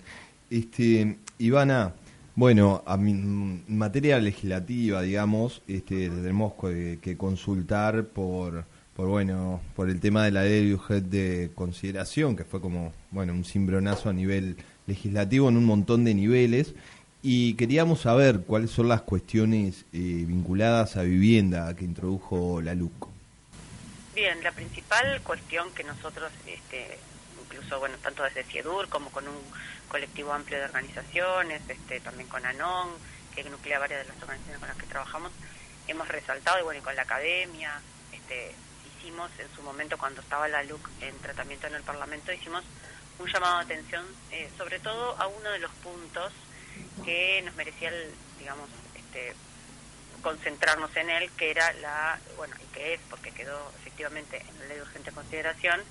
Este, 0.49 1.17
Ivana, 1.39 1.93
bueno, 2.35 2.83
a 2.85 2.93
en 2.93 3.63
materia 3.67 4.19
legislativa, 4.19 5.01
digamos, 5.01 5.63
este, 5.67 6.09
tenemos 6.09 6.53
que, 7.01 7.17
consultar 7.17 8.05
por, 8.05 8.63
por, 8.95 9.07
bueno, 9.07 9.59
por 9.75 9.89
el 9.89 9.99
tema 9.99 10.23
de 10.23 10.31
la 10.31 10.43
ley 10.43 10.69
de 10.69 11.01
de 11.01 11.51
consideración, 11.55 12.35
que 12.35 12.45
fue 12.45 12.61
como, 12.61 12.93
bueno, 13.09 13.33
un 13.33 13.43
cimbronazo 13.43 14.09
a 14.09 14.13
nivel 14.13 14.55
legislativo 14.85 15.49
en 15.49 15.57
un 15.57 15.65
montón 15.65 16.05
de 16.05 16.13
niveles. 16.13 16.75
Y 17.23 17.55
queríamos 17.55 18.01
saber 18.01 18.41
cuáles 18.41 18.69
son 18.69 18.87
las 18.87 19.01
cuestiones 19.01 19.85
eh, 19.91 20.23
vinculadas 20.27 20.95
a 20.95 21.01
vivienda 21.01 21.75
que 21.75 21.83
introdujo 21.83 22.61
la 22.61 22.75
LUC. 22.75 23.07
Bien, 24.13 24.41
la 24.43 24.51
principal 24.51 25.19
cuestión 25.23 25.67
que 25.75 25.83
nosotros, 25.83 26.31
este, 26.45 26.99
incluso 27.57 27.79
bueno, 27.79 27.97
tanto 28.01 28.23
desde 28.23 28.43
CIEDUR 28.43 28.87
como 28.89 29.09
con 29.11 29.27
un 29.27 29.41
colectivo 29.87 30.31
amplio 30.31 30.59
de 30.59 30.65
organizaciones, 30.65 31.61
este, 31.67 31.99
también 31.99 32.29
con 32.29 32.45
ANON, 32.45 32.89
que 33.33 33.43
nuclea 33.43 33.79
varias 33.79 34.05
de 34.05 34.13
las 34.13 34.21
organizaciones 34.21 34.59
con 34.59 34.67
las 34.67 34.77
que 34.77 34.85
trabajamos, 34.85 35.31
hemos 35.87 36.07
resaltado, 36.07 36.59
y 36.59 36.63
bueno, 36.63 36.79
y 36.79 36.83
con 36.83 36.95
la 36.95 37.01
academia, 37.01 37.81
este, 38.11 38.53
hicimos 38.99 39.31
en 39.39 39.47
su 39.55 39.61
momento 39.63 39.97
cuando 39.97 40.21
estaba 40.21 40.47
la 40.47 40.63
LUC 40.63 40.87
en 41.01 41.17
tratamiento 41.19 41.67
en 41.67 41.75
el 41.75 41.83
Parlamento, 41.83 42.31
hicimos 42.31 42.63
un 43.19 43.27
llamado 43.27 43.57
de 43.57 43.63
atención 43.63 44.05
eh, 44.31 44.49
sobre 44.57 44.79
todo 44.79 45.19
a 45.19 45.27
uno 45.27 45.49
de 45.49 45.59
los 45.59 45.71
puntos 45.83 46.31
que 47.03 47.41
nos 47.43 47.55
merecía, 47.55 47.91
digamos, 48.37 48.69
este, 48.95 49.33
concentrarnos 50.21 50.95
en 50.95 51.09
él, 51.09 51.31
que 51.37 51.49
era 51.49 51.73
la, 51.73 52.19
bueno, 52.35 52.55
y 52.61 52.73
que 52.73 52.93
es, 52.95 52.99
porque 53.09 53.31
quedó 53.31 53.71
efectivamente 53.79 54.45
en 54.47 54.59
la 54.59 54.65
ley 54.65 54.77
de 54.77 54.83
urgente 54.83 55.11
consideración, 55.11 55.81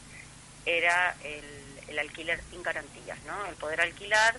era 0.66 1.16
el, 1.22 1.98
alquiler 1.98 2.38
sin 2.50 2.62
garantías, 2.62 3.18
¿no? 3.24 3.46
El 3.46 3.54
poder 3.54 3.80
alquilar 3.80 4.36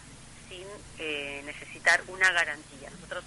sin 0.48 0.68
eh, 1.00 1.42
necesitar 1.44 2.04
una 2.08 2.32
garantía. 2.32 2.92
Nosotros 2.92 3.24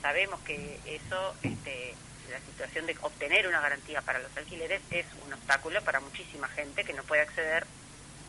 sabemos 0.00 0.38
que 0.42 0.78
eso, 0.86 1.34
este, 1.42 1.94
la 2.30 2.38
situación 2.38 2.86
de 2.86 2.96
obtener 3.00 3.48
una 3.48 3.60
garantía 3.60 4.00
para 4.02 4.20
los 4.20 4.34
alquileres 4.36 4.80
es 4.90 5.06
un 5.26 5.32
obstáculo 5.32 5.82
para 5.82 5.98
muchísima 5.98 6.46
gente 6.48 6.84
que 6.84 6.92
no 6.92 7.02
puede 7.02 7.22
acceder 7.22 7.66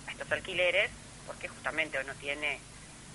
a 0.08 0.12
estos 0.12 0.32
alquileres 0.32 0.90
porque 1.28 1.48
justamente 1.48 1.98
o 2.00 2.04
no 2.04 2.14
tiene 2.16 2.60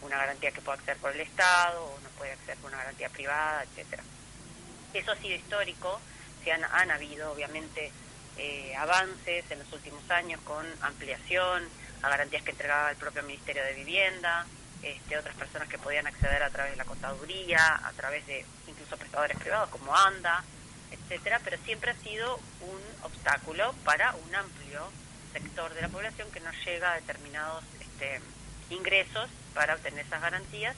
una 0.02 0.16
garantía 0.16 0.50
que 0.52 0.61
pueda 0.61 0.78
acceder 0.78 0.99
por 0.99 1.12
el 1.12 1.21
Estado, 1.21 1.85
o 1.85 2.00
no 2.00 2.09
puede 2.11 2.33
acceder 2.33 2.57
por 2.59 2.71
una 2.71 2.78
garantía 2.78 3.09
privada, 3.09 3.64
etcétera. 3.64 4.02
Eso 4.95 5.12
ha 5.12 5.16
sido 5.16 5.37
histórico, 5.37 6.00
se 6.42 6.52
han, 6.52 6.64
han 6.64 6.90
habido 6.90 7.33
obviamente 7.33 7.92
eh, 8.41 8.75
avances 8.75 9.45
en 9.51 9.59
los 9.59 9.71
últimos 9.71 10.11
años 10.11 10.41
con 10.45 10.65
ampliación 10.81 11.69
a 12.01 12.09
garantías 12.09 12.43
que 12.43 12.53
entregaba 12.53 12.91
el 12.91 12.97
propio 12.97 13.23
Ministerio 13.23 13.63
de 13.63 13.75
Vivienda, 13.75 14.47
este, 14.83 15.19
otras 15.19 15.37
personas 15.37 15.69
que 15.69 15.77
podían 15.77 16.07
acceder 16.07 16.43
a 16.43 16.49
través 16.49 16.73
de 16.73 16.79
la 16.79 16.87
contaduría, 16.87 17.81
a 17.85 17.93
través 17.93 18.27
de 18.27 18.47
incluso 18.67 18.97
prestadores 18.97 19.37
privados 19.39 19.69
como 19.69 19.95
ANDA, 19.95 20.43
etcétera, 20.91 21.39
pero 21.45 21.59
siempre 21.67 21.91
ha 21.91 21.97
sido 21.97 22.37
un 22.63 22.81
obstáculo 23.03 23.75
para 23.85 24.15
un 24.15 24.35
amplio 24.35 24.91
sector 25.35 25.75
de 25.75 25.83
la 25.83 25.89
población 25.91 26.31
que 26.33 26.41
no 26.41 26.51
llega 26.65 26.93
a 26.93 26.95
determinados 26.95 27.63
este, 27.79 28.23
ingresos 28.71 29.29
para 29.53 29.75
obtener 29.75 30.07
esas 30.07 30.23
garantías. 30.23 30.77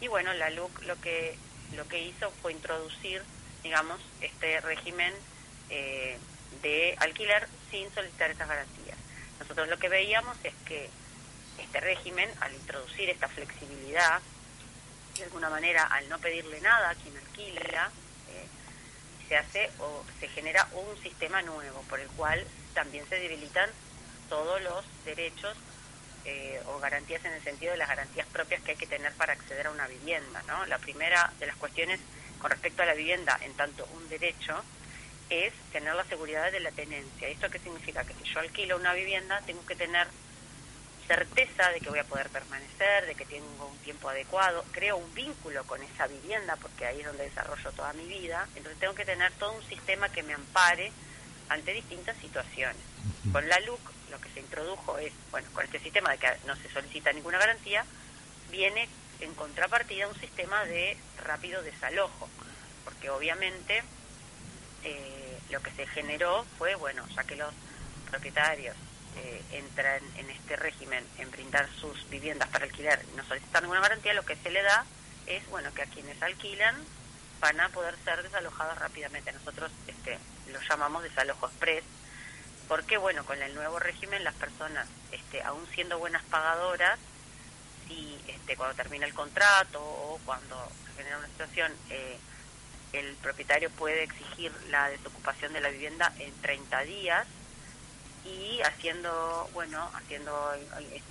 Y 0.00 0.08
bueno 0.08 0.32
la 0.32 0.50
LUC 0.50 0.82
lo 0.82 1.00
que 1.00 1.38
lo 1.76 1.86
que 1.86 2.02
hizo 2.02 2.30
fue 2.42 2.52
introducir 2.52 3.22
digamos 3.62 4.00
este 4.20 4.60
régimen 4.60 5.14
eh, 5.70 6.18
de 6.62 6.96
alquiler 6.98 7.48
sin 7.70 7.92
solicitar 7.94 8.30
esas 8.30 8.48
garantías 8.48 8.98
nosotros 9.38 9.68
lo 9.68 9.78
que 9.78 9.88
veíamos 9.88 10.36
es 10.44 10.54
que 10.66 10.88
este 11.58 11.80
régimen 11.80 12.30
al 12.40 12.52
introducir 12.54 13.10
esta 13.10 13.28
flexibilidad 13.28 14.20
de 15.16 15.24
alguna 15.24 15.50
manera 15.50 15.84
al 15.84 16.08
no 16.08 16.18
pedirle 16.18 16.60
nada 16.60 16.90
a 16.90 16.94
quien 16.94 17.16
alquila 17.16 17.90
eh, 18.30 18.46
se 19.28 19.36
hace 19.36 19.70
o 19.78 20.04
se 20.20 20.28
genera 20.28 20.68
un 20.72 21.02
sistema 21.02 21.42
nuevo 21.42 21.82
por 21.88 22.00
el 22.00 22.08
cual 22.08 22.44
también 22.74 23.08
se 23.08 23.16
debilitan 23.16 23.70
todos 24.28 24.60
los 24.62 24.84
derechos 25.04 25.56
eh, 26.24 26.60
o 26.66 26.78
garantías 26.78 27.24
en 27.24 27.32
el 27.32 27.42
sentido 27.42 27.72
de 27.72 27.78
las 27.78 27.88
garantías 27.88 28.26
propias 28.28 28.62
que 28.62 28.72
hay 28.72 28.76
que 28.76 28.86
tener 28.86 29.12
para 29.12 29.34
acceder 29.34 29.66
a 29.66 29.70
una 29.70 29.86
vivienda. 29.86 30.42
¿no? 30.46 30.64
La 30.66 30.78
primera 30.78 31.32
de 31.38 31.46
las 31.46 31.56
cuestiones 31.56 32.00
con 32.40 32.50
respecto 32.50 32.82
a 32.82 32.86
la 32.86 32.94
vivienda, 32.94 33.38
en 33.42 33.54
tanto 33.54 33.86
un 33.94 34.08
derecho, 34.08 34.62
es 35.30 35.52
tener 35.72 35.94
la 35.94 36.04
seguridad 36.04 36.52
de 36.52 36.60
la 36.60 36.70
tenencia. 36.70 37.28
¿Esto 37.28 37.50
qué 37.50 37.58
significa? 37.58 38.04
Que 38.04 38.14
si 38.14 38.24
yo 38.24 38.40
alquilo 38.40 38.76
una 38.76 38.94
vivienda, 38.94 39.40
tengo 39.46 39.64
que 39.66 39.76
tener 39.76 40.06
certeza 41.06 41.70
de 41.70 41.80
que 41.80 41.90
voy 41.90 41.98
a 41.98 42.04
poder 42.04 42.28
permanecer, 42.30 43.06
de 43.06 43.14
que 43.14 43.26
tengo 43.26 43.66
un 43.66 43.78
tiempo 43.78 44.08
adecuado, 44.08 44.64
creo 44.72 44.96
un 44.96 45.14
vínculo 45.14 45.64
con 45.64 45.82
esa 45.82 46.06
vivienda, 46.06 46.56
porque 46.56 46.86
ahí 46.86 47.00
es 47.00 47.06
donde 47.06 47.24
desarrollo 47.24 47.72
toda 47.72 47.92
mi 47.92 48.06
vida, 48.06 48.48
entonces 48.54 48.78
tengo 48.80 48.94
que 48.94 49.04
tener 49.04 49.30
todo 49.32 49.52
un 49.52 49.64
sistema 49.64 50.08
que 50.08 50.22
me 50.22 50.32
ampare 50.32 50.92
ante 51.48 51.72
distintas 51.72 52.16
situaciones. 52.18 52.80
Con 53.32 53.48
la 53.48 53.60
LUC 53.60 53.80
lo 54.10 54.20
que 54.20 54.30
se 54.30 54.40
introdujo 54.40 54.98
es, 54.98 55.12
bueno, 55.30 55.48
con 55.52 55.64
este 55.64 55.78
sistema 55.80 56.10
de 56.10 56.18
que 56.18 56.28
no 56.46 56.56
se 56.56 56.70
solicita 56.70 57.12
ninguna 57.12 57.38
garantía, 57.38 57.84
viene 58.50 58.88
en 59.20 59.34
contrapartida 59.34 60.08
un 60.08 60.18
sistema 60.18 60.64
de 60.64 60.96
rápido 61.22 61.62
desalojo, 61.62 62.28
porque 62.84 63.10
obviamente 63.10 63.82
eh, 64.84 65.38
lo 65.50 65.60
que 65.62 65.70
se 65.72 65.86
generó 65.86 66.44
fue, 66.58 66.74
bueno, 66.74 67.06
ya 67.14 67.24
que 67.24 67.36
los 67.36 67.52
propietarios 68.10 68.76
eh, 69.16 69.42
entran 69.52 70.00
en 70.16 70.30
este 70.30 70.56
régimen 70.56 71.04
en 71.18 71.30
brindar 71.30 71.68
sus 71.80 72.08
viviendas 72.10 72.48
para 72.48 72.64
alquilar 72.64 73.00
no 73.16 73.24
solicitar 73.24 73.62
ninguna 73.62 73.80
garantía, 73.80 74.14
lo 74.14 74.24
que 74.24 74.36
se 74.36 74.50
le 74.50 74.62
da 74.62 74.84
es, 75.26 75.46
bueno, 75.48 75.72
que 75.72 75.82
a 75.82 75.86
quienes 75.86 76.20
alquilan 76.22 76.76
van 77.40 77.60
a 77.60 77.68
poder 77.68 77.94
ser 78.04 78.22
desalojados 78.22 78.78
rápidamente. 78.78 79.32
Nosotros 79.32 79.70
este, 79.86 80.18
lo 80.50 80.60
llamamos 80.60 81.02
desalojo 81.02 81.46
express, 81.46 81.84
porque 82.68 82.96
bueno, 82.96 83.24
con 83.24 83.40
el 83.42 83.54
nuevo 83.54 83.78
régimen 83.78 84.24
las 84.24 84.34
personas, 84.34 84.86
este, 85.12 85.42
aún 85.42 85.66
siendo 85.74 85.98
buenas 85.98 86.22
pagadoras, 86.24 86.98
si 87.86 88.20
este, 88.26 88.56
cuando 88.56 88.74
termina 88.74 89.06
el 89.06 89.14
contrato 89.14 89.80
o 89.80 90.18
cuando 90.24 90.70
se 90.86 90.92
genera 90.96 91.18
una 91.18 91.28
situación, 91.28 91.72
eh, 91.90 92.18
el 92.94 93.14
propietario 93.16 93.70
puede 93.70 94.04
exigir 94.04 94.52
la 94.70 94.88
desocupación 94.88 95.52
de 95.52 95.60
la 95.60 95.70
vivienda 95.70 96.12
en 96.18 96.32
30 96.42 96.80
días 96.82 97.26
y 98.24 98.60
haciendo, 98.62 99.48
bueno, 99.52 99.90
haciendo 99.94 100.54
eh, 100.54 101.02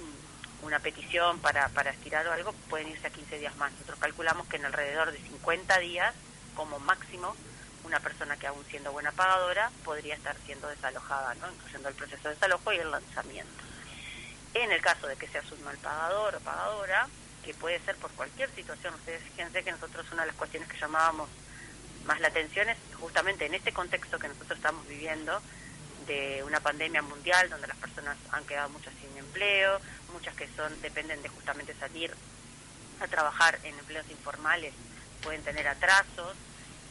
una 0.63 0.79
petición 0.79 1.39
para, 1.39 1.69
para 1.69 1.91
estirar 1.91 2.25
o 2.27 2.31
algo, 2.31 2.53
pueden 2.69 2.89
irse 2.89 3.07
a 3.07 3.09
15 3.09 3.37
días 3.37 3.55
más. 3.57 3.71
Nosotros 3.73 3.99
calculamos 3.99 4.47
que 4.47 4.57
en 4.57 4.65
alrededor 4.65 5.11
de 5.11 5.19
50 5.19 5.77
días, 5.79 6.13
como 6.55 6.79
máximo, 6.79 7.35
una 7.83 7.99
persona 7.99 8.37
que 8.37 8.47
aún 8.47 8.63
siendo 8.69 8.91
buena 8.91 9.11
pagadora 9.11 9.69
podría 9.83 10.15
estar 10.15 10.35
siendo 10.45 10.67
desalojada, 10.69 11.35
¿no? 11.35 11.51
incluyendo 11.51 11.89
el 11.89 11.95
proceso 11.95 12.29
de 12.29 12.35
desalojo 12.35 12.71
y 12.71 12.77
el 12.77 12.91
lanzamiento. 12.91 13.63
En 14.53 14.71
el 14.71 14.81
caso 14.81 15.07
de 15.07 15.17
que 15.17 15.27
seas 15.27 15.51
un 15.51 15.63
mal 15.63 15.77
pagador 15.77 16.35
o 16.35 16.39
pagadora, 16.39 17.07
que 17.43 17.53
puede 17.53 17.79
ser 17.81 17.97
por 17.97 18.11
cualquier 18.11 18.49
situación, 18.55 18.93
ustedes 18.93 19.21
fíjense 19.23 19.63
que 19.63 19.71
nosotros 19.71 20.05
una 20.13 20.21
de 20.21 20.27
las 20.27 20.35
cuestiones 20.37 20.69
que 20.69 20.77
llamábamos 20.77 21.29
más 22.05 22.19
la 22.19 22.27
atención 22.27 22.69
es 22.69 22.77
justamente 22.99 23.45
en 23.45 23.53
este 23.53 23.71
contexto 23.71 24.19
que 24.19 24.27
nosotros 24.27 24.57
estamos 24.57 24.87
viviendo 24.87 25.41
de 26.07 26.43
una 26.45 26.59
pandemia 26.59 27.01
mundial 27.01 27.49
donde 27.49 27.67
las 27.67 27.77
personas 27.77 28.17
han 28.31 28.43
quedado 28.45 28.69
muchas 28.69 28.93
sin 29.01 29.17
empleo, 29.17 29.79
muchas 30.11 30.35
que 30.35 30.47
son 30.55 30.81
dependen 30.81 31.21
de 31.21 31.29
justamente 31.29 31.73
salir 31.75 32.13
a 32.99 33.07
trabajar 33.07 33.57
en 33.63 33.77
empleos 33.79 34.05
informales 34.09 34.73
pueden 35.21 35.41
tener 35.43 35.67
atrasos 35.67 36.35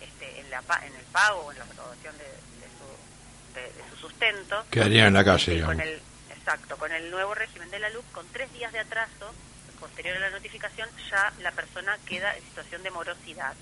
este, 0.00 0.40
en, 0.40 0.50
la, 0.50 0.62
en 0.87 0.95
el 0.95 1.04
pago 1.12 1.40
o 1.40 1.52
en 1.52 1.59
la 1.59 1.64
recaudación 1.66 2.16
de, 2.19 2.25
de 2.25 2.69
su, 2.78 3.54
de- 3.54 3.83
de 3.83 3.90
su 3.90 3.97
sustento. 3.97 4.64
Quedarían 4.71 5.09
en 5.09 5.14
la 5.14 5.25
calle, 5.25 5.62
con 5.62 5.78
el, 5.81 6.00
exacto, 6.31 6.76
con 6.78 6.90
el 6.90 7.11
nuevo 7.11 7.35
régimen 7.35 7.71
de 7.71 7.78
la 7.78 7.90
LUC, 7.90 8.11
con 8.12 8.26
tres 8.28 8.50
días 8.54 8.73
de 8.73 8.78
atraso 8.81 9.33
posterior 9.78 10.16
a 10.16 10.21
la 10.21 10.31
notificación, 10.31 10.88
ya 11.11 11.33
la 11.40 11.50
persona 11.52 11.99
queda 12.07 12.35
en 12.37 12.42
situación 12.45 12.83
de 12.83 12.90
morosidad. 12.90 13.54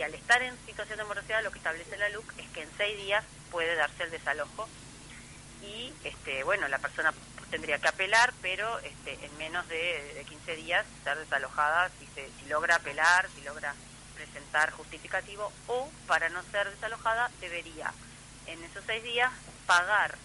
Y 0.00 0.02
al 0.02 0.14
estar 0.14 0.40
en 0.40 0.56
situación 0.64 0.96
de 0.96 1.04
morosidad, 1.04 1.44
lo 1.44 1.52
que 1.52 1.58
establece 1.58 1.98
la 1.98 2.08
LUC 2.08 2.38
es 2.38 2.48
que 2.52 2.62
en 2.62 2.70
seis 2.78 2.96
días 2.96 3.22
puede 3.50 3.74
darse 3.74 4.04
el 4.04 4.10
desalojo 4.10 4.66
y, 5.62 5.92
este, 6.04 6.42
bueno, 6.42 6.68
la 6.68 6.78
persona 6.78 7.12
tendría 7.50 7.78
que 7.78 7.88
apelar, 7.88 8.32
pero 8.40 8.78
este, 8.78 9.22
en 9.22 9.36
menos 9.36 9.68
de, 9.68 10.14
de 10.14 10.24
15 10.24 10.56
días 10.56 10.86
ser 11.04 11.18
desalojada 11.18 11.90
si, 11.98 12.06
se, 12.14 12.30
si 12.40 12.48
logra 12.48 12.76
apelar, 12.76 13.28
si 13.34 13.42
logra 13.42 13.74
presentar 14.14 14.70
justificativo 14.70 15.52
o 15.66 15.90
para 16.06 16.30
no 16.30 16.42
ser 16.44 16.70
desalojada 16.70 17.30
debería 17.42 17.92
en 18.46 18.64
esos 18.64 18.82
seis 18.86 19.02
días 19.02 19.30
pagar 19.66 20.16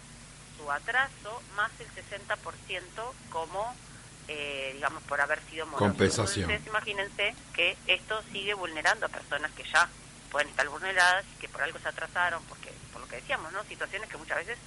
su 0.56 0.72
atraso 0.72 1.44
más 1.58 1.72
el 1.82 1.88
60% 1.90 2.38
como, 3.30 3.76
eh, 4.28 4.72
digamos, 4.74 5.04
por 5.04 5.22
haber 5.22 5.40
sido 5.50 5.66
moroso. 5.66 5.86
Compensación. 5.86 6.50
Entonces, 6.50 6.68
imagínense 6.68 7.36
que 7.54 7.78
esto 7.88 8.22
sigue 8.32 8.54
vulnerando 8.54 9.06
a 9.06 9.10
personas 9.10 9.52
que 9.52 9.64
ya 9.64 9.90
pueden 10.32 10.50
estar 10.50 10.68
vulneradas 10.68 11.26
y 11.36 11.40
que 11.40 11.50
por 11.50 11.62
algo 11.62 11.80
se 11.80 11.88
atrasaron, 11.88 12.44
porque 12.46 12.72
por 12.92 13.02
lo 13.02 13.08
que 13.08 13.18
decíamos, 13.18 13.52
¿no? 13.54 13.64
Situaciones 13.64 14.10
que 14.10 14.18
muchas 14.18 14.38
veces 14.38 14.58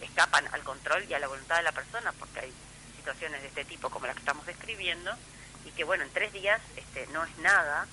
escapan 0.00 0.46
al 0.52 0.62
control 0.62 1.04
y 1.08 1.14
a 1.14 1.18
la 1.18 1.28
voluntad 1.28 1.56
de 1.56 1.62
la 1.62 1.72
persona, 1.72 2.12
porque 2.18 2.40
hay 2.40 2.52
situaciones 2.96 3.42
de 3.42 3.48
este 3.48 3.64
tipo 3.64 3.90
como 3.90 4.06
las 4.06 4.14
que 4.14 4.20
estamos 4.20 4.46
describiendo 4.46 5.12
y 5.64 5.70
que, 5.70 5.84
bueno, 5.84 6.04
en 6.04 6.10
tres 6.10 6.32
días 6.32 6.60
este, 6.76 7.06
no 7.08 7.24
es 7.24 7.36
nada 7.38 7.86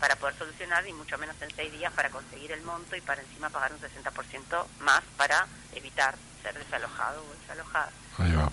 para 0.00 0.16
poder 0.16 0.36
solucionar, 0.36 0.86
y 0.86 0.92
mucho 0.92 1.16
menos 1.18 1.36
en 1.40 1.54
seis 1.54 1.72
días 1.72 1.92
para 1.92 2.10
conseguir 2.10 2.52
el 2.52 2.62
monto 2.62 2.96
y 2.96 3.00
para 3.00 3.22
encima 3.22 3.48
pagar 3.50 3.72
un 3.72 3.80
60% 3.80 4.66
más 4.80 5.02
para 5.16 5.46
evitar 5.72 6.16
ser 6.42 6.58
desalojado 6.58 7.22
o 7.22 7.40
desalojada. 7.40 7.90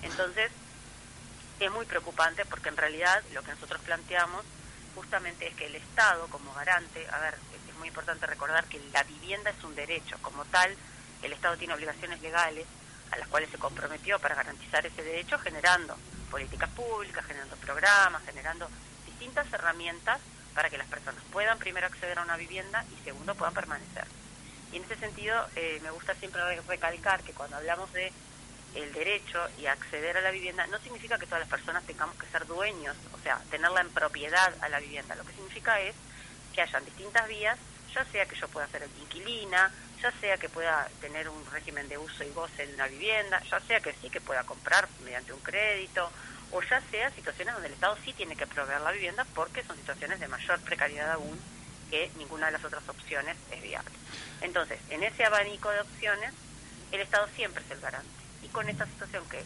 Entonces, 0.04 0.52
es 1.66 1.72
muy 1.72 1.86
preocupante 1.86 2.46
porque 2.46 2.70
en 2.70 2.78
realidad 2.78 3.24
lo 3.34 3.44
que 3.44 3.52
nosotros 3.52 3.82
planteamos 3.82 4.44
justamente 4.96 5.48
es 5.48 5.56
que 5.56 5.68
el 5.68 5.76
Estado 5.76 6.28
como 6.28 6.54
garante, 6.54 7.08
a 7.12 7.20
ver, 7.20 7.36
es 7.70 7.76
muy 7.78 7.88
importante 7.88 8.26
recordar 8.28 8.66
que 8.66 8.80
la 8.94 9.04
vivienda 9.04 9.50
es 9.50 9.64
un 9.64 9.76
derecho, 9.76 10.18
como 10.22 10.44
tal, 10.46 10.76
el 11.22 11.34
Estado 11.34 11.58
tiene 11.58 11.74
obligaciones 11.74 12.22
legales 12.22 12.66
a 13.12 13.18
las 13.18 13.28
cuales 13.28 13.50
se 13.50 13.58
comprometió 13.58 14.20
para 14.20 14.36
garantizar 14.36 14.86
ese 14.86 15.04
derecho 15.04 15.38
generando 15.40 15.98
políticas 16.30 16.70
públicas, 16.72 17.26
generando 17.26 17.56
programas, 17.58 18.24
generando 18.26 18.70
distintas 19.06 19.52
herramientas 19.54 20.20
para 20.56 20.70
que 20.70 20.78
las 20.78 20.88
personas 20.88 21.22
puedan 21.32 21.60
primero 21.60 21.88
acceder 21.88 22.18
a 22.20 22.24
una 22.24 22.38
vivienda 22.38 22.84
y 22.92 23.04
segundo 23.04 23.36
puedan 23.36 23.54
permanecer. 23.54 24.06
Y 24.72 24.78
en 24.78 24.84
ese 24.84 24.96
sentido 24.98 25.48
eh, 25.56 25.80
me 25.84 25.92
gusta 25.92 26.16
siempre 26.16 26.42
re- 26.44 26.62
recalcar 26.68 27.22
que 27.24 27.34
cuando 27.34 27.58
hablamos 27.58 27.92
de 27.94 28.12
el 28.76 28.94
derecho 28.94 29.40
y 29.60 29.66
acceder 29.66 30.18
a 30.18 30.22
la 30.22 30.32
vivienda 30.32 30.66
no 30.68 30.80
significa 30.80 31.18
que 31.18 31.26
todas 31.26 31.42
las 31.42 31.50
personas 31.50 31.84
tengamos 31.86 32.16
que 32.16 32.28
ser 32.28 32.46
dueños, 32.46 32.96
o 33.14 33.20
sea, 33.20 33.40
tenerla 33.50 33.82
en 33.82 33.90
propiedad 33.90 34.54
a 34.62 34.70
la 34.70 34.80
vivienda. 34.80 35.16
Lo 35.16 35.26
que 35.26 35.34
significa 35.34 35.80
es 35.82 35.96
que 36.54 36.62
hayan 36.62 36.86
distintas 36.86 37.28
vías, 37.28 37.58
ya 37.94 38.06
sea 38.06 38.26
que 38.26 38.36
yo 38.36 38.48
pueda 38.48 38.68
ser 38.68 38.88
inquilina, 39.02 39.72
ya 40.02 40.12
sea 40.20 40.38
que 40.38 40.50
pueda 40.50 40.88
tener 41.00 41.30
un 41.30 41.46
régimen 41.52 41.88
de 41.90 41.98
uso 41.98 42.24
y 42.24 42.32
goce 42.32 42.66
de 42.66 42.74
una 42.74 42.88
vivienda, 42.88 43.42
ya 43.50 43.60
sea 43.60 43.80
que 43.82 43.94
sí 44.02 44.10
que 44.10 44.22
pueda 44.22 44.44
comprar 44.44 44.88
mediante 45.04 45.34
un 45.34 45.40
crédito, 45.42 46.10
o 46.52 46.62
ya 46.62 46.82
sea 46.90 47.12
situaciones 47.12 47.54
donde 47.54 47.68
el 47.68 47.74
Estado 47.74 47.98
sí 48.04 48.14
tiene 48.14 48.36
que 48.36 48.48
proveer 48.48 48.82
la 48.82 48.92
vivienda 48.92 49.26
porque 49.36 49.64
son 49.64 49.78
situaciones 49.78 50.20
de 50.20 50.28
mayor 50.28 50.60
precariedad 50.62 51.12
aún 51.12 51.40
que 51.90 52.10
ninguna 52.18 52.48
de 52.48 52.54
las 52.54 52.64
otras 52.64 52.88
opciones 52.88 53.38
es 53.52 53.62
viable. 53.62 53.92
Entonces, 54.42 54.80
en 54.90 55.04
ese 55.04 55.26
abanico 55.26 55.70
de 55.70 55.82
opciones, 55.82 56.34
el 56.92 57.02
Estado 57.02 57.28
siempre 57.36 57.64
es 57.64 57.72
el 57.72 57.82
garante. 57.82 58.21
Y 58.44 58.48
con 58.50 58.68
esta 58.70 58.86
situación 58.86 59.24
que 59.30 59.44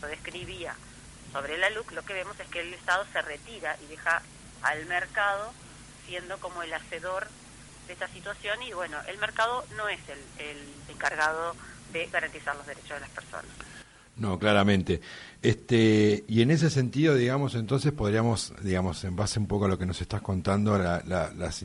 yo 0.00 0.06
describía 0.06 0.74
sobre 1.32 1.58
la 1.58 1.70
LUC, 1.70 1.92
lo 1.92 2.02
que 2.04 2.14
vemos 2.14 2.38
es 2.40 2.48
que 2.48 2.60
el 2.60 2.74
Estado 2.74 3.04
se 3.12 3.22
retira 3.22 3.76
y 3.82 3.86
deja 3.86 4.22
al 4.62 4.86
mercado 4.86 5.52
siendo 6.06 6.38
como 6.38 6.62
el 6.62 6.72
hacedor 6.72 7.28
de 7.86 7.92
esta 7.92 8.08
situación 8.08 8.62
y 8.62 8.72
bueno, 8.72 8.98
el 9.06 9.18
mercado 9.18 9.64
no 9.76 9.88
es 9.88 10.00
el, 10.08 10.46
el 10.46 10.74
encargado 10.88 11.54
de 11.92 12.06
garantizar 12.06 12.56
los 12.56 12.66
derechos 12.66 12.90
de 12.90 13.00
las 13.00 13.10
personas. 13.10 13.50
No, 14.18 14.38
claramente. 14.38 15.00
Este, 15.42 16.24
y 16.26 16.42
en 16.42 16.50
ese 16.50 16.70
sentido, 16.70 17.14
digamos, 17.14 17.54
entonces 17.54 17.92
podríamos, 17.92 18.52
digamos, 18.64 19.04
en 19.04 19.14
base 19.14 19.38
un 19.38 19.46
poco 19.46 19.66
a 19.66 19.68
lo 19.68 19.78
que 19.78 19.86
nos 19.86 20.00
estás 20.00 20.20
contando, 20.22 20.76
la, 20.76 21.02
la- 21.06 21.32
las 21.32 21.62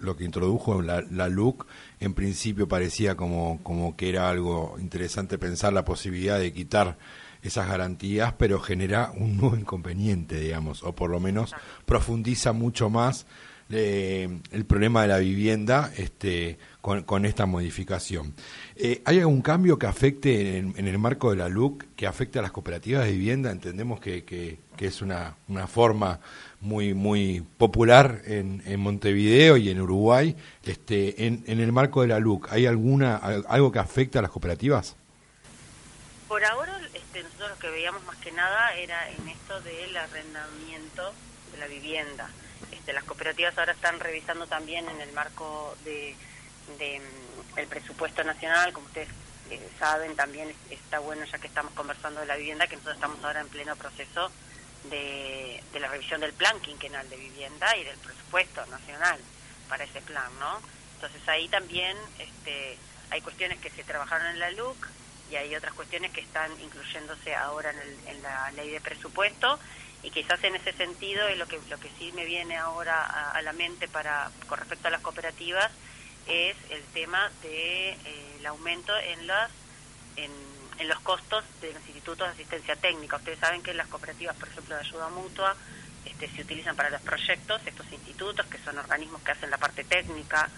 lo 0.00 0.16
que 0.16 0.24
introdujo 0.24 0.80
la, 0.80 1.02
la 1.10 1.28
LUC, 1.28 1.66
en 1.98 2.14
principio 2.14 2.68
parecía 2.68 3.16
como, 3.16 3.60
como 3.64 3.96
que 3.96 4.08
era 4.10 4.30
algo 4.30 4.76
interesante 4.78 5.38
pensar 5.38 5.72
la 5.72 5.84
posibilidad 5.84 6.38
de 6.38 6.52
quitar 6.52 6.98
esas 7.42 7.66
garantías, 7.68 8.32
pero 8.38 8.60
genera 8.60 9.10
un 9.16 9.36
nuevo 9.36 9.56
inconveniente, 9.56 10.38
digamos, 10.38 10.84
o 10.84 10.94
por 10.94 11.10
lo 11.10 11.18
menos 11.18 11.54
profundiza 11.84 12.52
mucho 12.52 12.90
más 12.90 13.26
eh, 13.70 14.40
el 14.50 14.64
problema 14.64 15.02
de 15.02 15.08
la 15.08 15.18
vivienda 15.18 15.92
este, 15.96 16.58
con, 16.80 17.24
esta 17.26 17.44
modificación. 17.46 18.34
Eh, 18.76 19.02
¿Hay 19.04 19.18
algún 19.20 19.42
cambio 19.42 19.78
que 19.78 19.86
afecte 19.86 20.56
en, 20.58 20.74
el 20.88 20.98
marco 20.98 21.30
de 21.30 21.36
la 21.36 21.48
LUC, 21.48 21.84
que 21.96 22.06
afecte 22.06 22.38
a 22.38 22.42
las 22.42 22.52
cooperativas 22.52 23.04
de 23.04 23.12
vivienda? 23.12 23.50
Entendemos 23.50 24.00
que, 24.00 24.24
que, 24.24 24.58
es 24.78 25.02
una, 25.02 25.36
una 25.48 25.66
forma 25.66 26.20
muy 26.60 26.94
muy 26.94 27.44
popular 27.58 28.22
en, 28.24 28.62
en 28.64 28.80
Montevideo 28.80 29.56
y 29.56 29.68
en 29.70 29.80
Uruguay. 29.80 30.34
Este, 30.64 31.26
en, 31.26 31.44
en 31.46 31.60
el 31.60 31.72
marco 31.72 32.02
de 32.02 32.08
la 32.08 32.20
LUC, 32.20 32.50
¿hay 32.52 32.66
alguna 32.66 33.16
al- 33.16 33.44
algo 33.48 33.70
que 33.72 33.80
afecte 33.80 34.18
a 34.18 34.22
las 34.22 34.30
cooperativas? 34.30 34.96
Por 36.28 36.44
ahora, 36.44 36.78
este, 36.94 37.22
nosotros 37.22 37.50
lo 37.50 37.58
que 37.58 37.70
veíamos 37.70 38.04
más 38.04 38.16
que 38.18 38.30
nada 38.32 38.74
era 38.76 39.10
en 39.10 39.28
esto 39.28 39.60
del 39.62 39.96
arrendamiento 39.96 41.12
de 41.52 41.58
la 41.58 41.66
vivienda. 41.66 42.30
Este, 42.88 42.94
las 42.94 43.04
cooperativas 43.04 43.58
ahora 43.58 43.72
están 43.72 44.00
revisando 44.00 44.46
también 44.46 44.88
en 44.88 44.98
el 45.02 45.12
marco 45.12 45.76
de, 45.84 46.16
mm, 46.78 47.58
el 47.58 47.66
presupuesto 47.66 48.24
nacional, 48.24 48.72
como 48.72 48.86
ustedes 48.86 49.08
eh, 49.50 49.68
saben, 49.78 50.16
también 50.16 50.48
es- 50.48 50.78
está 50.78 50.98
bueno 50.98 51.22
ya 51.26 51.38
que 51.38 51.48
estamos 51.48 51.72
conversando 51.74 52.20
de 52.20 52.26
la 52.26 52.36
vivienda, 52.36 52.66
que 52.66 52.76
nosotros 52.76 52.96
estamos 52.96 53.22
ahora 53.22 53.42
en 53.42 53.48
pleno 53.48 53.76
proceso 53.76 54.30
de, 54.90 55.62
de 55.70 55.80
la 55.80 55.88
revisión 55.88 56.22
del 56.22 56.32
plan 56.32 56.58
quinquenal 56.60 57.06
de 57.10 57.16
vivienda 57.16 57.76
y 57.76 57.84
del 57.84 57.96
presupuesto 57.98 58.64
nacional 58.66 59.20
para 59.68 59.84
ese 59.84 60.00
plan, 60.00 60.30
¿no? 60.38 60.58
Entonces 60.94 61.28
ahí 61.28 61.46
también 61.48 61.94
este, 62.18 62.78
hay 63.10 63.20
cuestiones 63.20 63.58
que 63.60 63.68
se 63.70 63.84
trabajaron 63.84 64.28
en 64.28 64.38
la 64.38 64.50
LUC 64.52 64.86
y 65.30 65.36
hay 65.36 65.54
otras 65.54 65.74
cuestiones 65.74 66.10
que 66.12 66.22
están 66.22 66.50
incluyéndose 66.60 67.34
ahora 67.34 67.70
en, 67.70 67.78
el- 67.80 67.98
en 68.16 68.22
la 68.22 68.50
ley 68.52 68.70
de 68.70 68.80
presupuesto 68.80 69.58
y 70.02 70.10
quizás 70.10 70.42
en 70.44 70.54
ese 70.54 70.72
sentido 70.72 71.26
es 71.28 71.38
lo 71.38 71.46
que 71.46 71.58
lo 71.68 71.78
que 71.78 71.90
sí 71.98 72.12
me 72.12 72.24
viene 72.24 72.56
ahora 72.56 73.02
a, 73.02 73.32
a 73.32 73.42
la 73.42 73.52
mente 73.52 73.88
para 73.88 74.30
con 74.46 74.58
respecto 74.58 74.88
a 74.88 74.90
las 74.90 75.00
cooperativas 75.00 75.70
es 76.26 76.56
el 76.70 76.82
tema 76.92 77.30
de 77.42 77.90
eh, 77.90 78.36
el 78.38 78.46
aumento 78.46 78.96
en 78.96 79.26
las 79.26 79.50
en, 80.16 80.30
en 80.78 80.88
los 80.88 81.00
costos 81.00 81.44
de 81.60 81.72
los 81.72 81.82
institutos 81.86 82.26
de 82.28 82.32
asistencia 82.34 82.76
técnica. 82.76 83.16
Ustedes 83.16 83.38
saben 83.38 83.62
que 83.62 83.74
las 83.74 83.88
cooperativas, 83.88 84.36
por 84.36 84.48
ejemplo, 84.48 84.74
de 84.74 84.80
ayuda 84.82 85.08
mutua, 85.08 85.56
este, 86.04 86.28
se 86.28 86.42
utilizan 86.42 86.76
para 86.76 86.90
los 86.90 87.00
proyectos, 87.02 87.60
estos 87.66 87.90
institutos 87.92 88.46
que 88.46 88.58
son 88.58 88.78
organismos 88.78 89.22
que 89.22 89.32
hacen 89.32 89.50
la 89.50 89.58
parte 89.58 89.84
técnica, 89.84 90.48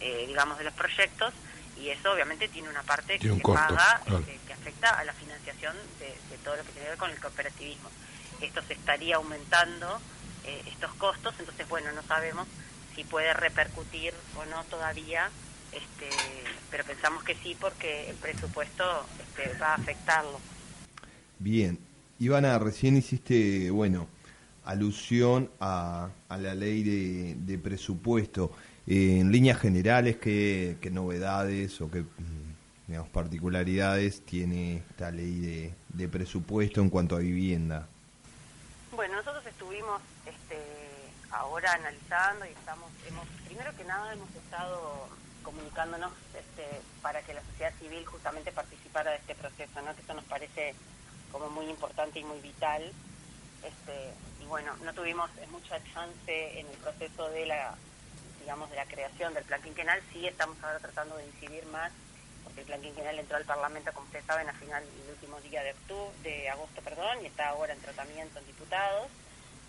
eh, 0.00 0.24
digamos, 0.26 0.58
de 0.58 0.64
los 0.64 0.74
proyectos, 0.74 1.32
y 1.76 1.90
eso 1.90 2.12
obviamente 2.12 2.48
tiene 2.48 2.68
una 2.68 2.82
parte 2.82 3.18
Tiene 3.18 3.26
que 3.26 3.32
un 3.32 3.40
costo, 3.40 3.74
paga, 3.74 4.00
claro. 4.04 4.18
este, 4.20 4.38
que 4.46 4.52
afecta 4.52 4.98
a 4.98 5.04
la 5.04 5.12
financiación 5.12 5.76
de, 5.98 6.06
de 6.06 6.38
todo 6.44 6.56
lo 6.56 6.62
que 6.64 6.72
tiene 6.72 6.84
que 6.84 6.90
ver 6.90 6.98
con 6.98 7.10
el 7.10 7.20
cooperativismo. 7.20 7.90
Esto 8.40 8.62
se 8.62 8.74
estaría 8.74 9.16
aumentando, 9.16 10.00
eh, 10.44 10.62
estos 10.66 10.92
costos, 10.94 11.34
entonces, 11.38 11.68
bueno, 11.68 11.92
no 11.92 12.02
sabemos 12.02 12.46
si 12.94 13.04
puede 13.04 13.32
repercutir 13.32 14.12
o 14.36 14.44
no 14.46 14.64
todavía, 14.64 15.30
este, 15.72 16.08
pero 16.70 16.84
pensamos 16.84 17.22
que 17.22 17.34
sí 17.36 17.56
porque 17.60 18.10
el 18.10 18.16
presupuesto 18.16 18.84
este, 19.20 19.56
va 19.58 19.68
a 19.68 19.74
afectarlo. 19.74 20.40
Bien, 21.38 21.78
Ivana, 22.18 22.58
recién 22.58 22.96
hiciste, 22.96 23.70
bueno, 23.70 24.08
alusión 24.64 25.50
a, 25.60 26.08
a 26.28 26.36
la 26.38 26.54
ley 26.54 26.82
de, 26.82 27.34
de 27.36 27.58
presupuesto. 27.58 28.52
Eh, 28.86 29.20
en 29.20 29.30
líneas 29.30 29.60
generales, 29.60 30.16
¿qué, 30.16 30.76
novedades 30.90 31.80
o 31.80 31.90
qué 31.90 32.02
mm, 32.02 32.86
digamos, 32.88 33.10
particularidades 33.10 34.22
tiene 34.22 34.78
esta 34.90 35.10
ley 35.10 35.74
de 35.88 36.08
presupuesto 36.08 36.80
en 36.80 36.90
cuanto 36.90 37.14
a 37.14 37.20
vivienda? 37.20 37.88
Bueno, 38.98 39.14
nosotros 39.14 39.46
estuvimos 39.46 40.02
este, 40.26 40.58
ahora 41.30 41.72
analizando 41.72 42.44
y 42.46 42.48
estamos, 42.48 42.90
hemos, 43.06 43.28
primero 43.46 43.72
que 43.76 43.84
nada 43.84 44.12
hemos 44.12 44.28
estado 44.34 45.06
comunicándonos 45.44 46.10
este, 46.34 46.80
para 47.00 47.22
que 47.22 47.32
la 47.32 47.42
sociedad 47.42 47.72
civil 47.78 48.04
justamente 48.06 48.50
participara 48.50 49.12
de 49.12 49.18
este 49.18 49.36
proceso, 49.36 49.82
¿no? 49.82 49.94
que 49.94 50.02
eso 50.02 50.14
nos 50.14 50.24
parece 50.24 50.74
como 51.30 51.48
muy 51.48 51.66
importante 51.66 52.18
y 52.18 52.24
muy 52.24 52.40
vital. 52.40 52.92
Este, 53.62 54.14
y 54.42 54.46
bueno, 54.46 54.74
no 54.82 54.92
tuvimos 54.92 55.30
mucha 55.52 55.78
chance 55.94 56.58
en 56.58 56.66
el 56.66 56.76
proceso 56.78 57.28
de 57.30 57.46
la 57.46 57.76
digamos, 58.40 58.68
de 58.68 58.76
la 58.76 58.86
creación 58.86 59.32
del 59.32 59.44
plan 59.44 59.62
quinquenal, 59.62 60.02
sí 60.12 60.26
estamos 60.26 60.56
ahora 60.60 60.80
tratando 60.80 61.16
de 61.18 61.26
incidir 61.26 61.64
más, 61.66 61.92
el 62.58 62.64
plan 62.64 62.80
quinquenal 62.80 63.18
entró 63.18 63.36
al 63.36 63.44
Parlamento, 63.44 63.92
como 63.92 64.06
ustedes 64.06 64.24
saben, 64.26 64.48
a 64.48 64.52
final 64.54 64.82
el 64.82 65.10
último 65.10 65.40
día 65.40 65.62
de 65.62 65.72
octubre, 65.72 66.12
de 66.22 66.48
agosto, 66.48 66.82
perdón, 66.82 67.22
y 67.22 67.26
está 67.26 67.48
ahora 67.48 67.72
en 67.72 67.80
tratamiento 67.80 68.38
en 68.38 68.46
diputados, 68.46 69.08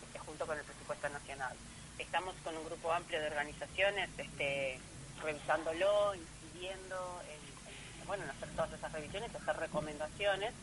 este, 0.03 0.19
junto 0.19 0.45
con 0.45 0.57
el 0.57 0.63
presupuesto 0.63 1.09
nacional. 1.09 1.55
Estamos 1.97 2.35
con 2.43 2.55
un 2.57 2.65
grupo 2.65 2.91
amplio 2.91 3.19
de 3.19 3.27
organizaciones 3.27 4.09
este, 4.17 4.79
revisándolo, 5.21 6.15
incidiendo 6.15 7.21
en, 7.25 8.01
en, 8.01 8.07
bueno, 8.07 8.23
en 8.23 8.29
hacer 8.31 8.49
todas 8.49 8.71
esas 8.73 8.91
revisiones, 8.91 9.35
hacer 9.35 9.57
recomendaciones. 9.57 10.53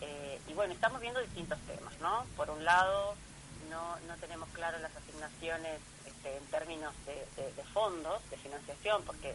Eh, 0.00 0.40
y 0.46 0.52
bueno, 0.54 0.72
estamos 0.72 1.00
viendo 1.00 1.20
distintos 1.20 1.58
temas, 1.60 1.98
¿no? 2.00 2.24
Por 2.36 2.50
un 2.50 2.64
lado, 2.64 3.16
no, 3.68 3.98
no 4.00 4.16
tenemos 4.16 4.48
claro 4.50 4.78
las 4.78 4.94
asignaciones 4.96 5.80
este, 6.06 6.36
en 6.36 6.44
términos 6.46 6.94
de, 7.06 7.64
fondos, 7.72 8.28
de 8.30 8.36
financiación, 8.36 9.02
porque 9.04 9.34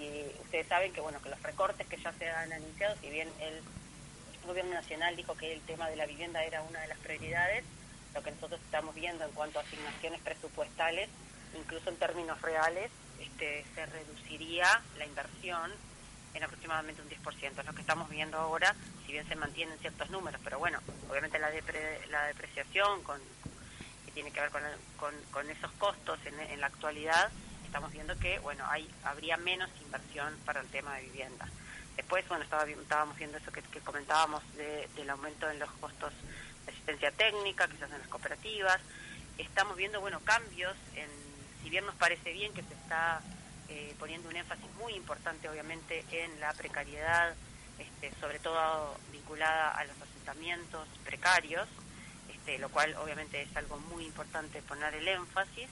si 0.00 0.24
ustedes 0.42 0.66
saben 0.66 0.92
que 0.92 1.00
bueno 1.00 1.20
que 1.20 1.28
los 1.28 1.42
recortes 1.42 1.86
que 1.86 1.98
ya 1.98 2.12
se 2.14 2.28
han 2.28 2.52
anunciado, 2.52 2.96
si 3.00 3.10
bien 3.10 3.28
el 3.40 3.62
gobierno 4.46 4.72
nacional 4.72 5.14
dijo 5.14 5.36
que 5.36 5.52
el 5.52 5.60
tema 5.62 5.88
de 5.90 5.96
la 5.96 6.06
vivienda 6.06 6.42
era 6.42 6.62
una 6.62 6.80
de 6.80 6.88
las 6.88 6.98
prioridades, 6.98 7.64
lo 8.14 8.22
que 8.22 8.30
nosotros 8.30 8.60
estamos 8.64 8.94
viendo 8.94 9.24
en 9.24 9.30
cuanto 9.32 9.58
a 9.58 9.62
asignaciones 9.62 10.20
presupuestales, 10.22 11.10
incluso 11.54 11.90
en 11.90 11.96
términos 11.96 12.40
reales, 12.40 12.90
este, 13.20 13.64
se 13.74 13.86
reduciría 13.86 14.82
la 14.96 15.04
inversión 15.04 15.70
en 16.34 16.42
aproximadamente 16.42 17.02
un 17.02 17.08
10%. 17.08 17.58
Es 17.60 17.66
lo 17.66 17.74
que 17.74 17.80
estamos 17.82 18.08
viendo 18.08 18.38
ahora, 18.38 18.74
si 19.04 19.12
bien 19.12 19.28
se 19.28 19.36
mantienen 19.36 19.78
ciertos 19.78 20.08
números, 20.10 20.40
pero 20.42 20.58
bueno, 20.58 20.78
obviamente 21.08 21.38
la, 21.38 21.50
depre, 21.50 22.06
la 22.08 22.24
depreciación 22.26 23.02
con, 23.02 23.20
que 24.06 24.12
tiene 24.12 24.30
que 24.30 24.40
ver 24.40 24.50
con, 24.50 24.62
con, 24.96 25.14
con 25.30 25.50
esos 25.50 25.70
costos 25.72 26.18
en, 26.24 26.60
la 26.60 26.66
actualidad, 26.66 27.30
estamos 27.70 27.92
viendo 27.92 28.18
que 28.18 28.40
bueno 28.40 28.64
hay 28.68 28.90
habría 29.04 29.36
menos 29.36 29.70
inversión 29.80 30.36
para 30.44 30.60
el 30.60 30.66
tema 30.68 30.96
de 30.96 31.02
vivienda. 31.02 31.46
Después, 31.96 32.26
bueno, 32.28 32.42
estaba, 32.42 32.68
estábamos 32.68 33.16
viendo 33.16 33.38
eso 33.38 33.52
que, 33.52 33.62
comentábamos 33.80 34.42
de, 34.56 34.88
del 34.96 35.10
aumento 35.10 35.48
en 35.48 35.60
los 35.60 35.70
costos 35.72 36.12
de 36.64 36.72
asistencia 36.72 37.12
técnica, 37.12 37.68
quizás 37.68 37.92
en 37.92 37.98
las 37.98 38.08
cooperativas. 38.08 38.80
Estamos 39.38 39.76
viendo, 39.76 40.00
bueno, 40.00 40.18
cambios 40.20 40.74
en, 40.96 41.08
si 41.62 41.70
bien 41.70 41.86
nos 41.86 41.94
parece 41.94 42.32
bien 42.32 42.52
que 42.54 42.62
se 42.62 42.74
está 42.74 43.20
eh, 43.68 43.94
poniendo 43.98 44.28
un 44.28 44.36
énfasis 44.36 44.66
muy 44.78 44.94
importante, 44.94 45.48
obviamente, 45.48 46.04
en 46.10 46.40
la 46.40 46.52
precariedad, 46.54 47.34
este, 47.78 48.12
sobre 48.20 48.38
todo 48.38 48.96
vinculada 49.12 49.70
a 49.72 49.84
los 49.84 49.96
asentamientos 50.00 50.88
precarios, 51.04 51.68
este, 52.28 52.58
lo 52.58 52.68
cual 52.70 52.96
obviamente 52.96 53.42
es 53.42 53.56
algo 53.56 53.78
muy 53.78 54.06
importante 54.06 54.62
poner 54.62 54.94
el 54.94 55.06
énfasis. 55.06 55.68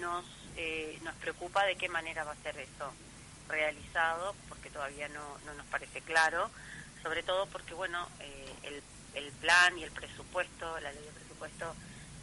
Nos, 0.00 0.26
eh, 0.58 0.98
nos 1.02 1.14
preocupa 1.16 1.64
de 1.64 1.76
qué 1.76 1.88
manera 1.88 2.24
va 2.24 2.32
a 2.32 2.42
ser 2.42 2.58
eso 2.58 2.92
realizado, 3.48 4.34
porque 4.48 4.70
todavía 4.70 5.08
no, 5.08 5.38
no 5.46 5.54
nos 5.54 5.66
parece 5.66 6.00
claro, 6.02 6.50
sobre 7.02 7.22
todo 7.22 7.46
porque, 7.46 7.74
bueno, 7.74 8.08
eh, 8.20 8.52
el, 8.64 8.82
el, 9.14 9.32
plan 9.34 9.78
y 9.78 9.84
el 9.84 9.92
presupuesto, 9.92 10.80
la 10.80 10.92
ley 10.92 11.02
de 11.02 11.12
presupuesto, 11.12 11.74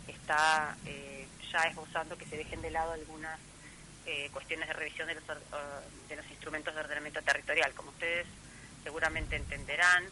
está 0.08 0.76
eh, 0.86 1.28
ya 1.52 1.64
esbozando 1.64 2.18
que 2.18 2.26
se 2.26 2.38
dejen 2.38 2.62
de 2.62 2.72
lado 2.72 2.92
algunas 2.92 3.40
eh, 4.06 4.30
cuestiones 4.34 4.68
de 4.68 4.74
revisión 4.74 5.08
de 5.08 5.16
los, 5.16 5.24
de 6.10 6.16
los 6.16 6.30
instrumentos 6.30 6.76
de 6.76 6.82
ordenamiento 6.82 7.22
territorial. 7.22 7.74
Como 7.74 7.90
ustedes 7.90 8.28
seguramente 8.84 9.36
entenderán, 9.36 10.06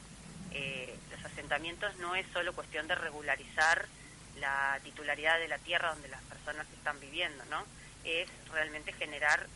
los 1.11 1.25
asentamientos 1.25 1.95
no 1.97 2.15
es 2.15 2.25
solo 2.31 2.53
cuestión 2.53 2.87
de 2.87 2.93
regularizar 2.93 3.87
la 4.39 4.79
titularidad 4.83 5.39
de 5.39 5.47
la 5.47 5.57
tierra 5.57 5.89
donde 5.89 6.09
las 6.09 6.21
personas 6.23 6.67
están 6.73 6.99
viviendo, 6.99 7.43
¿no? 7.45 7.65
Es 8.03 8.29
realmente 8.51 8.93
generar 8.93 9.47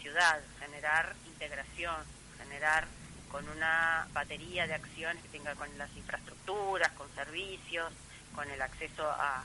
ciudad, 0.00 0.40
generar 0.60 1.14
integración, 1.26 1.96
generar 2.38 2.86
con 3.30 3.48
una 3.48 4.08
batería 4.12 4.66
de 4.66 4.74
acciones 4.74 5.22
que 5.22 5.28
tenga 5.28 5.54
con 5.54 5.68
las 5.78 5.94
infraestructuras, 5.96 6.90
con 6.92 7.12
servicios, 7.14 7.92
con 8.34 8.50
el 8.50 8.60
acceso 8.60 9.08
a, 9.10 9.44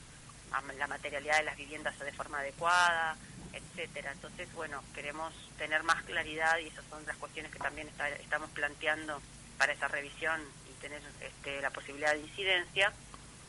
la 0.78 0.88
materialidad 0.88 1.38
de 1.38 1.44
las 1.44 1.58
viviendas 1.58 1.98
de 1.98 2.12
forma 2.14 2.40
adecuada, 2.40 3.18
etcétera. 3.54 4.12
Entonces, 4.12 4.52
bueno, 4.54 4.84
queremos 4.94 5.34
tener 5.58 5.82
más 5.84 6.04
claridad 6.04 6.60
y 6.60 6.68
esas 6.68 6.86
son 6.90 7.04
las 7.08 7.18
cuestiones 7.18 7.52
que 7.52 7.58
también 7.58 7.88
está, 7.88 8.08
estamos 8.10 8.52
planteando 8.52 9.20
para 9.58 9.74
esa 9.74 9.88
revisión 9.88 10.42
y 10.70 10.80
tener 10.80 11.02
este, 11.22 11.60
la 11.60 11.72
posibilidad 11.72 12.14
de 12.14 12.20
incidencia, 12.20 12.94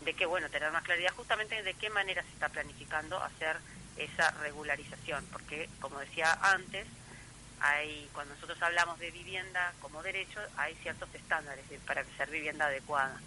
de 0.03 0.15
que, 0.15 0.25
bueno, 0.25 0.49
tener 0.49 0.71
más 0.73 0.83
claridad 0.83 1.13
justamente 1.15 1.63
de 1.63 1.75
qué 1.75 1.91
manera 1.91 2.23
se 2.23 2.31
está 2.31 2.49
planificando 2.49 3.23
hacer 3.23 3.59
esa 3.97 4.31
regularización, 4.43 5.25
porque, 5.33 5.69
como 5.81 5.99
decía 6.01 6.33
antes, 6.43 6.87
hay 7.61 8.09
cuando 8.13 8.35
nosotros 8.35 8.61
hablamos 8.63 8.99
de 8.99 9.11
vivienda 9.11 9.73
como 9.81 10.03
derecho, 10.03 10.41
hay 10.57 10.75
ciertos 10.77 11.09
estándares 11.15 11.65
para 11.87 12.05
ser 12.17 12.31
vivienda 12.31 12.67
adecuada. 12.67 13.21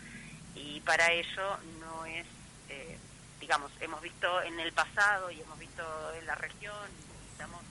Y 0.55 0.81
para 0.81 1.11
ello 1.11 1.57
no 1.79 2.05
es... 2.05 2.25
Eh, 2.69 2.97
digamos, 3.39 3.71
hemos 3.79 4.01
visto 4.01 4.41
en 4.43 4.59
el 4.59 4.73
pasado 4.73 5.31
y 5.31 5.39
hemos 5.39 5.57
visto 5.59 5.83
en 6.15 6.25
la 6.25 6.35
región, 6.35 6.75
estamos, 7.31 7.61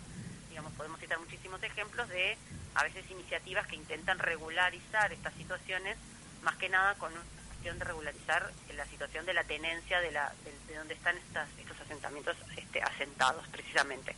digamos, 0.48 0.72
podemos 0.74 1.00
citar 1.00 1.18
muchísimos 1.18 1.62
ejemplos 1.62 2.08
de 2.08 2.38
a 2.74 2.84
veces 2.84 3.04
iniciativas 3.10 3.66
que 3.66 3.76
intentan 3.76 4.18
regularizar 4.18 5.12
estas 5.12 5.34
situaciones, 5.34 5.96
más 6.42 6.56
que 6.56 6.68
nada 6.68 6.94
con 6.94 7.12
una 7.12 7.22
de 7.74 7.84
regularizar 7.84 8.52
la 8.76 8.86
situación 8.86 9.26
de 9.26 9.34
la 9.34 9.42
tenencia 9.44 10.00
de, 10.00 10.12
la, 10.12 10.32
de, 10.44 10.72
de 10.72 10.78
donde 10.78 10.94
están 10.94 11.16
estas, 11.18 11.48
estos 11.58 11.80
asentamientos 11.80 12.36
este, 12.56 12.80
asentados 12.80 13.46
precisamente. 13.48 14.14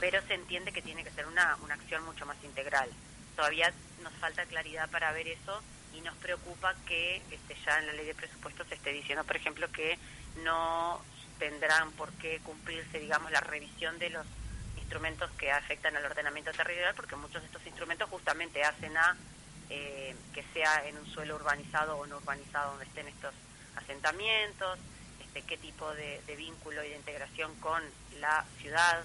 Pero 0.00 0.20
se 0.26 0.34
entiende 0.34 0.72
que 0.72 0.82
tiene 0.82 1.04
que 1.04 1.10
ser 1.10 1.26
una, 1.26 1.56
una 1.62 1.74
acción 1.74 2.04
mucho 2.04 2.24
más 2.24 2.42
integral. 2.42 2.88
Todavía 3.36 3.72
nos 4.02 4.12
falta 4.14 4.46
claridad 4.46 4.90
para 4.90 5.12
ver 5.12 5.28
eso 5.28 5.62
y 5.94 6.00
nos 6.00 6.16
preocupa 6.16 6.74
que 6.86 7.22
este, 7.30 7.54
ya 7.64 7.78
en 7.78 7.86
la 7.86 7.92
ley 7.92 8.06
de 8.06 8.14
presupuestos 8.14 8.66
se 8.68 8.74
esté 8.76 8.92
diciendo, 8.92 9.24
por 9.24 9.36
ejemplo, 9.36 9.70
que 9.70 9.98
no 10.42 11.00
tendrán 11.38 11.92
por 11.92 12.10
qué 12.14 12.40
cumplirse, 12.42 12.98
digamos, 12.98 13.30
la 13.30 13.40
revisión 13.40 13.98
de 13.98 14.10
los 14.10 14.26
instrumentos 14.76 15.30
que 15.32 15.50
afectan 15.50 15.96
al 15.96 16.04
ordenamiento 16.04 16.50
territorial, 16.52 16.94
porque 16.94 17.16
muchos 17.16 17.42
de 17.42 17.46
estos 17.46 17.66
instrumentos 17.66 18.08
justamente 18.08 18.62
hacen 18.64 18.96
a 18.96 19.16
eh, 19.74 20.14
que 20.34 20.44
sea 20.52 20.86
en 20.86 20.98
un 20.98 21.06
suelo 21.06 21.34
urbanizado 21.34 21.96
o 21.96 22.06
no 22.06 22.18
urbanizado 22.18 22.72
donde 22.72 22.84
estén 22.84 23.08
estos 23.08 23.32
asentamientos, 23.76 24.78
este, 25.18 25.40
qué 25.42 25.56
tipo 25.56 25.90
de, 25.94 26.20
vínculo 26.36 26.84
y 26.84 26.90
de 26.90 26.96
integración 26.96 27.54
con 27.56 27.82
la 28.20 28.44
ciudad 28.60 29.02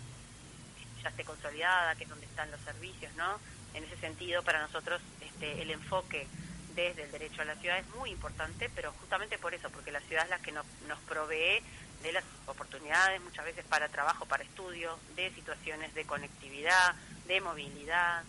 ya 1.01 1.10
esté 1.10 1.23
consolidada, 1.23 1.95
que 1.95 2.03
es 2.03 2.10
donde 2.10 2.25
están 2.25 2.51
los 2.51 2.60
servicios, 2.62 3.13
¿no? 3.15 3.39
En 3.75 3.86
ese 3.86 3.95
sentido, 3.97 4.43
para 4.43 4.60
nosotros, 4.60 5.01
este, 5.21 5.62
el 5.62 5.71
enfoque 5.71 6.27
desde 6.75 7.03
el 7.03 7.12
derecho 7.12 7.43
a 7.43 7.45
la 7.45 7.56
ciudad 7.56 7.77
es 7.77 7.88
muy 7.95 8.12
importante, 8.12 8.69
pero 8.75 8.91
justamente 8.93 9.38
por 9.38 9.53
eso, 9.53 9.69
porque 9.69 9.91
la 9.91 10.01
ciudad 10.01 10.25
es 10.25 10.30
la 10.30 10.39
que 10.39 10.51
nos, 10.51 10.65
nos 10.88 10.99
provee 11.01 11.63
de 12.03 12.12
las 12.12 12.25
oportunidades 12.45 13.21
muchas 13.21 13.45
veces 13.45 13.63
para 13.65 13.88
trabajo, 13.88 14.25
para 14.25 14.43
estudio, 14.43 14.99
de 15.15 15.32
situaciones 15.34 15.93
de 15.93 16.06
conectividad, 16.06 16.95
de 17.25 17.39
movilidad, 17.39 18.23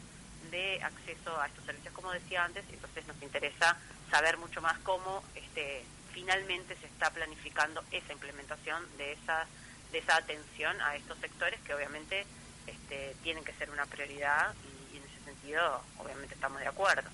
de 0.50 0.82
acceso 0.82 1.40
a 1.40 1.46
estos 1.46 1.64
servicios, 1.64 1.92
como 1.94 2.12
decía 2.12 2.44
antes, 2.44 2.64
entonces 2.72 3.06
nos 3.06 3.20
interesa 3.22 3.76
saber 4.10 4.38
mucho 4.38 4.60
más 4.60 4.78
cómo 4.78 5.22
este, 5.34 5.84
finalmente 6.12 6.76
se 6.80 6.86
está 6.86 7.10
planificando 7.10 7.82
esa 7.90 8.12
implementación 8.12 8.82
de 8.96 9.12
esa, 9.12 9.46
de 9.92 9.98
esa 9.98 10.16
atención 10.16 10.80
a 10.80 10.96
estos 10.96 11.18
sectores 11.18 11.60
que 11.60 11.74
obviamente 11.74 12.24
este, 12.66 13.14
tienen 13.22 13.44
que 13.44 13.52
ser 13.54 13.70
una 13.70 13.86
prioridad 13.86 14.54
y, 14.64 14.96
en 14.96 15.02
ese 15.04 15.24
sentido 15.24 15.82
obviamente 15.98 16.34
estamos 16.34 16.60
de 16.60 16.66
acuerdo. 16.66 17.08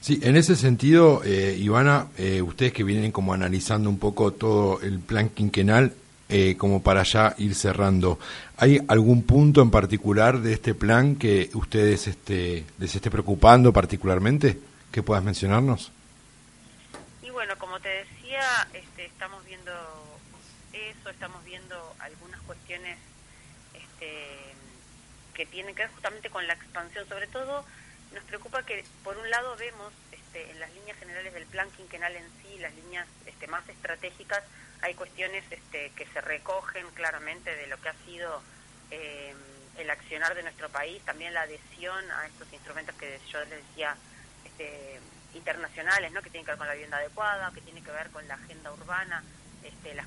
Sí, 0.00 0.20
en 0.22 0.36
ese 0.36 0.56
sentido, 0.56 1.22
eh, 1.24 1.56
Ivana, 1.58 2.08
eh, 2.18 2.42
ustedes 2.42 2.72
que 2.72 2.84
vienen 2.84 3.10
como 3.10 3.32
analizando 3.32 3.88
un 3.88 3.98
poco 3.98 4.32
todo 4.32 4.80
el 4.82 5.00
plan 5.00 5.30
quinquenal, 5.30 5.94
eh, 6.28 6.56
como 6.56 6.82
para 6.82 7.02
ya 7.02 7.34
ir 7.38 7.54
cerrando, 7.54 8.18
¿hay 8.56 8.80
algún 8.88 9.24
punto 9.24 9.62
en 9.62 9.70
particular 9.70 10.40
de 10.40 10.54
este 10.54 10.74
plan 10.74 11.16
que 11.16 11.50
ustedes 11.54 12.06
este, 12.06 12.64
les 12.78 12.94
esté 12.94 13.10
preocupando 13.10 13.72
particularmente? 13.72 14.58
¿Que 14.90 15.02
puedas 15.02 15.24
mencionarnos? 15.24 15.92
Y 17.22 17.30
bueno, 17.30 17.54
como 17.58 17.78
te 17.80 17.88
decía, 17.88 18.42
este, 18.72 19.06
estamos 19.06 19.44
viendo 19.44 19.72
eso, 20.72 21.10
estamos 21.10 21.44
viendo 21.44 21.94
algunas 21.98 22.40
cuestiones 22.42 22.98
este, 23.74 24.54
que 25.34 25.46
tienen 25.46 25.74
que 25.74 25.82
ver 25.82 25.90
justamente 25.92 26.30
con 26.30 26.46
la 26.46 26.54
expansión, 26.54 27.06
sobre 27.08 27.26
todo 27.26 27.64
nos 28.14 28.24
preocupa 28.24 28.62
que 28.62 28.84
por 29.02 29.16
un 29.18 29.28
lado 29.28 29.56
vemos 29.56 29.92
este, 30.12 30.50
en 30.50 30.60
las 30.60 30.72
líneas 30.74 30.96
generales 30.98 31.34
del 31.34 31.46
plan 31.46 31.68
quinquenal 31.76 32.14
en 32.14 32.24
sí, 32.42 32.58
las 32.60 32.74
líneas 32.74 33.06
este, 33.26 33.46
más 33.48 33.68
estratégicas, 33.68 34.42
hay 34.84 34.92
cuestiones 34.92 35.42
este, 35.50 35.90
que 35.96 36.06
se 36.12 36.20
recogen 36.20 36.86
claramente 36.90 37.56
de 37.56 37.66
lo 37.68 37.80
que 37.80 37.88
ha 37.88 37.94
sido 38.04 38.42
eh, 38.90 39.34
el 39.78 39.88
accionar 39.88 40.34
de 40.34 40.42
nuestro 40.42 40.68
país, 40.68 41.02
también 41.06 41.32
la 41.32 41.42
adhesión 41.42 42.10
a 42.10 42.26
estos 42.26 42.52
instrumentos 42.52 42.94
que 42.96 43.18
yo 43.32 43.40
les 43.46 43.66
decía 43.66 43.96
este, 44.44 45.00
internacionales, 45.32 46.12
¿no? 46.12 46.20
que 46.20 46.28
tienen 46.28 46.44
que 46.44 46.50
ver 46.50 46.58
con 46.58 46.66
la 46.66 46.74
vivienda 46.74 46.98
adecuada, 46.98 47.50
que 47.54 47.62
tiene 47.62 47.82
que 47.82 47.90
ver 47.92 48.10
con 48.10 48.28
la 48.28 48.34
agenda 48.34 48.72
urbana, 48.72 49.24
este, 49.62 49.94
las, 49.94 50.06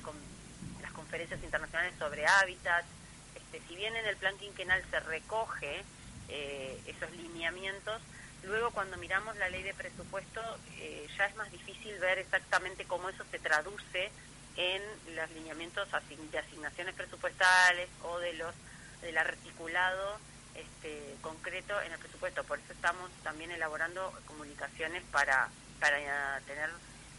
las 0.80 0.92
conferencias 0.92 1.42
internacionales 1.42 1.94
sobre 1.98 2.24
hábitat. 2.24 2.84
Este, 3.34 3.60
si 3.66 3.74
bien 3.74 3.96
en 3.96 4.06
el 4.06 4.16
plan 4.16 4.38
quinquenal 4.38 4.80
se 4.92 5.00
recoge 5.00 5.82
eh, 6.28 6.80
esos 6.86 7.10
lineamientos, 7.16 8.00
luego 8.44 8.70
cuando 8.70 8.96
miramos 8.96 9.36
la 9.38 9.48
ley 9.48 9.64
de 9.64 9.74
presupuesto 9.74 10.40
eh, 10.78 11.08
ya 11.18 11.26
es 11.26 11.34
más 11.34 11.50
difícil 11.50 11.98
ver 11.98 12.20
exactamente 12.20 12.84
cómo 12.84 13.08
eso 13.08 13.24
se 13.32 13.40
traduce 13.40 14.12
en 14.58 14.82
los 15.14 15.30
lineamientos 15.30 15.88
de 16.30 16.38
asignaciones 16.38 16.94
presupuestales 16.94 17.88
o 18.02 18.18
de 18.18 18.34
los 18.34 18.54
del 19.00 19.16
articulado 19.16 20.18
este, 20.54 21.14
concreto 21.22 21.80
en 21.80 21.92
el 21.92 21.98
presupuesto. 21.98 22.42
Por 22.42 22.58
eso 22.58 22.72
estamos 22.72 23.08
también 23.22 23.52
elaborando 23.52 24.12
comunicaciones 24.26 25.04
para, 25.12 25.48
para 25.78 26.40
tener 26.40 26.70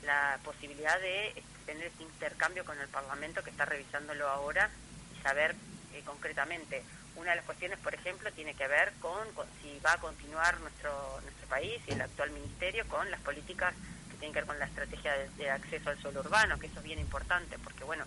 la 0.03 0.37
posibilidad 0.43 0.99
de 0.99 1.29
este, 1.29 1.43
tener 1.65 1.85
ese 1.85 2.03
intercambio 2.03 2.65
con 2.65 2.79
el 2.79 2.87
Parlamento 2.89 3.41
que 3.43 3.51
está 3.51 3.63
revisándolo 3.63 4.27
ahora 4.27 4.69
y 5.17 5.21
saber 5.21 5.55
eh, 5.93 6.01
concretamente. 6.05 6.83
Una 7.15 7.31
de 7.31 7.37
las 7.37 7.45
cuestiones, 7.45 7.79
por 7.79 7.93
ejemplo, 7.93 8.31
tiene 8.33 8.53
que 8.53 8.67
ver 8.67 8.91
con, 8.99 9.31
con 9.33 9.47
si 9.61 9.79
va 9.79 9.93
a 9.93 9.99
continuar 9.99 10.59
nuestro, 10.61 11.19
nuestro 11.21 11.47
país 11.47 11.81
y 11.87 11.91
el 11.91 12.01
actual 12.01 12.31
ministerio 12.31 12.85
con 12.87 13.09
las 13.11 13.21
políticas 13.21 13.73
tienen 14.19 14.33
que 14.33 14.39
ver 14.39 14.47
con 14.47 14.59
la 14.59 14.65
estrategia 14.65 15.13
de, 15.13 15.29
de 15.29 15.49
acceso 15.49 15.89
al 15.89 16.01
suelo 16.01 16.19
urbano, 16.19 16.59
que 16.59 16.67
eso 16.67 16.79
es 16.79 16.83
bien 16.83 16.99
importante, 16.99 17.57
porque 17.59 17.83
bueno, 17.83 18.05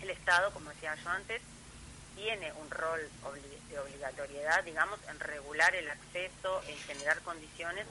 el 0.00 0.10
Estado, 0.10 0.52
como 0.52 0.70
decía 0.70 0.94
yo 1.02 1.10
antes, 1.10 1.42
tiene 2.14 2.52
un 2.52 2.70
rol 2.70 3.00
de 3.68 3.78
obligatoriedad, 3.78 4.62
digamos, 4.64 5.00
en 5.08 5.18
regular 5.20 5.74
el 5.74 5.90
acceso, 5.90 6.62
en 6.68 6.76
generar 6.78 7.20
condiciones. 7.22 7.86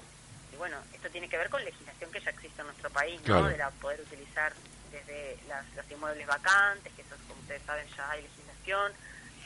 Y 0.52 0.56
bueno, 0.56 0.78
esto 0.94 1.10
tiene 1.10 1.28
que 1.28 1.38
ver 1.38 1.50
con 1.50 1.64
legislación 1.64 2.12
que 2.12 2.22
ya 2.22 2.30
existe 2.30 2.62
en 2.62 2.68
nuestro 2.68 2.90
país, 2.90 3.20
¿no? 3.22 3.26
Claro. 3.26 3.48
De 3.48 3.58
la 3.58 3.72
poder 3.72 4.02
utilizar 4.02 4.54
desde 4.92 5.38
las, 5.48 5.66
los 5.76 5.90
inmuebles 5.92 6.28
vacantes, 6.28 6.94
que 6.94 7.02
eso, 7.02 7.16
como 7.28 7.42
ustedes 7.42 7.64
saben, 7.64 7.88
ya 7.98 8.10
hay 8.12 8.22
legislación, 8.22 8.94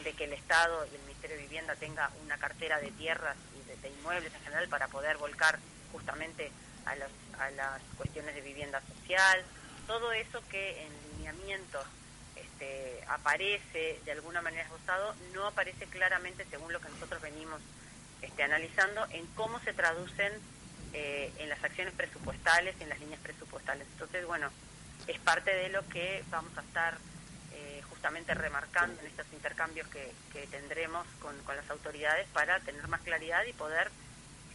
de 0.04 0.14
que 0.14 0.26
el 0.26 0.34
Estado 0.34 0.86
y 0.92 0.96
el 0.96 1.02
Ministerio 1.04 1.38
de 1.38 1.44
Vivienda 1.44 1.76
tenga 1.76 2.12
una 2.24 2.38
cartera 2.38 2.80
de 2.80 2.92
tierras 2.92 3.36
y 3.56 3.68
de, 3.68 3.76
de 3.78 3.90
inmuebles 3.90 4.34
en 4.34 4.42
general 4.42 4.68
para 4.68 4.88
poder 4.90 5.18
volcar 5.18 5.58
justamente 5.92 6.52
a, 6.88 6.95
los, 6.95 7.12
a 7.39 7.50
las 7.52 7.82
cuestiones 7.97 8.34
de 8.36 8.41
vivienda 8.41 8.82
social. 8.82 9.43
Todo 9.86 10.12
eso 10.12 10.41
que 10.50 10.84
en 10.86 11.17
lineamientos 11.17 11.86
este, 12.36 13.04
aparece 13.08 14.00
de 14.06 14.12
alguna 14.12 14.41
manera 14.41 14.63
esbozado, 14.63 15.15
no 15.34 15.47
aparece 15.47 15.86
claramente 15.86 16.45
según 16.50 16.73
lo 16.73 16.80
que 16.80 16.89
nosotros 16.89 17.21
venimos 17.21 17.62
este, 18.21 18.43
analizando 18.43 19.06
en 19.12 19.26
cómo 19.28 19.60
se 19.60 19.73
traducen 19.73 20.34
eh, 20.93 21.32
en 21.38 21.50
las 21.50 21.63
acciones 21.63 21.93
presupuestales, 21.93 22.76
en 22.80 22.89
las 22.89 23.00
líneas 23.00 23.19
presupuestales. 23.21 23.88
Entonces, 23.93 24.26
bueno, 24.26 24.50
es 25.08 25.19
parte 25.19 25.54
de 25.54 25.69
lo 25.69 25.88
que 25.89 26.23
vamos 26.30 26.58
a 26.58 26.62
estar 26.62 26.97
eh, 27.54 27.82
justamente 27.89 28.34
remarcando 28.34 29.00
en 29.02 29.08
estos 29.08 29.26
intercambios 29.34 29.88
que, 29.89 30.08
tendremos 30.52 31.08
con 31.19 31.36
las 31.56 31.69
autoridades 31.71 32.28
para 32.28 32.60
tener 32.60 32.88
más 32.88 33.02
claridad 33.02 33.43
y 33.45 33.54
poder, 33.54 33.89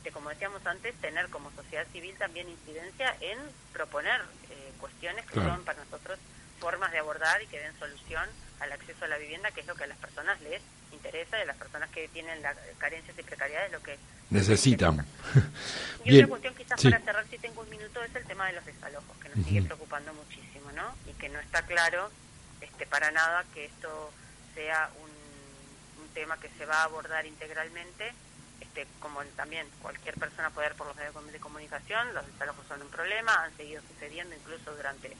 este, 0.02 0.10
como 0.10 0.30
decíamos 0.30 0.66
antes, 0.66 0.96
tener 0.96 1.28
como 1.28 1.52
sociedad 1.52 1.86
civil 1.92 2.16
también 2.18 2.48
incidencia 2.48 3.14
en 3.20 3.38
proponer 3.72 4.20
eh, 4.50 4.72
cuestiones 4.80 5.24
que 5.26 5.34
Claro. 5.34 5.50
son 5.54 5.64
para 5.64 5.78
nosotros 5.84 6.18
formas 6.58 6.90
de 6.90 6.98
abordar 6.98 7.40
y 7.40 7.46
que 7.46 7.60
den 7.60 7.72
solución 7.78 8.28
al 8.58 8.72
acceso 8.72 9.04
a 9.04 9.08
la 9.08 9.16
vivienda, 9.18 9.52
que 9.52 9.60
es 9.60 9.66
lo 9.68 9.76
que 9.76 9.84
a 9.84 9.86
las 9.86 9.98
personas 9.98 10.40
les 10.40 10.60
interesa, 10.92 11.38
y 11.38 11.42
a 11.42 11.44
las 11.44 11.56
personas 11.56 11.88
que 11.90 12.08
tienen 12.08 12.42
las 12.42 12.56
carencias 12.78 13.16
y 13.16 13.22
precariedades, 13.22 13.70
lo 13.70 13.80
que 13.82 13.96
Necesitan. 14.30 15.06
y 16.04 16.08
Bien. 16.10 16.24
otra 16.24 16.28
cuestión 16.30 16.54
quizás 16.56 16.80
Sí. 16.80 16.90
para 16.90 17.04
cerrar, 17.04 17.26
si 17.28 17.38
tengo 17.38 17.60
un 17.60 17.68
minuto, 17.70 18.02
es 18.02 18.14
el 18.16 18.24
tema 18.24 18.46
de 18.48 18.54
los 18.54 18.64
desalojos, 18.64 19.16
que 19.18 19.28
nos 19.28 19.46
sigue 19.46 19.62
preocupando 19.62 20.12
muchísimo, 20.14 20.72
¿no? 20.72 20.96
Y 21.06 21.12
que 21.14 21.28
no 21.28 21.38
está 21.38 21.62
claro 21.66 22.10
este, 22.60 22.86
para 22.86 23.10
nada 23.12 23.44
que 23.54 23.66
esto 23.66 24.10
sea 24.54 24.90
un, 25.00 26.02
un 26.02 26.08
tema 26.14 26.38
que 26.40 26.48
se 26.58 26.64
va 26.66 26.80
a 26.80 26.84
abordar 26.84 27.24
integralmente, 27.26 28.12
como 29.00 29.22
también 29.36 29.66
cualquier 29.80 30.14
persona 30.14 30.50
puede 30.50 30.68
ver 30.68 30.76
por 30.76 30.86
los 30.86 30.96
medios 30.96 31.14
de 31.32 31.40
comunicación, 31.40 32.14
los 32.14 32.26
desalojos 32.26 32.66
son 32.66 32.82
un 32.82 32.88
problema, 32.88 33.44
han 33.44 33.56
seguido 33.56 33.82
sucediendo 33.82 34.34
incluso 34.34 34.74
durante 34.74 35.16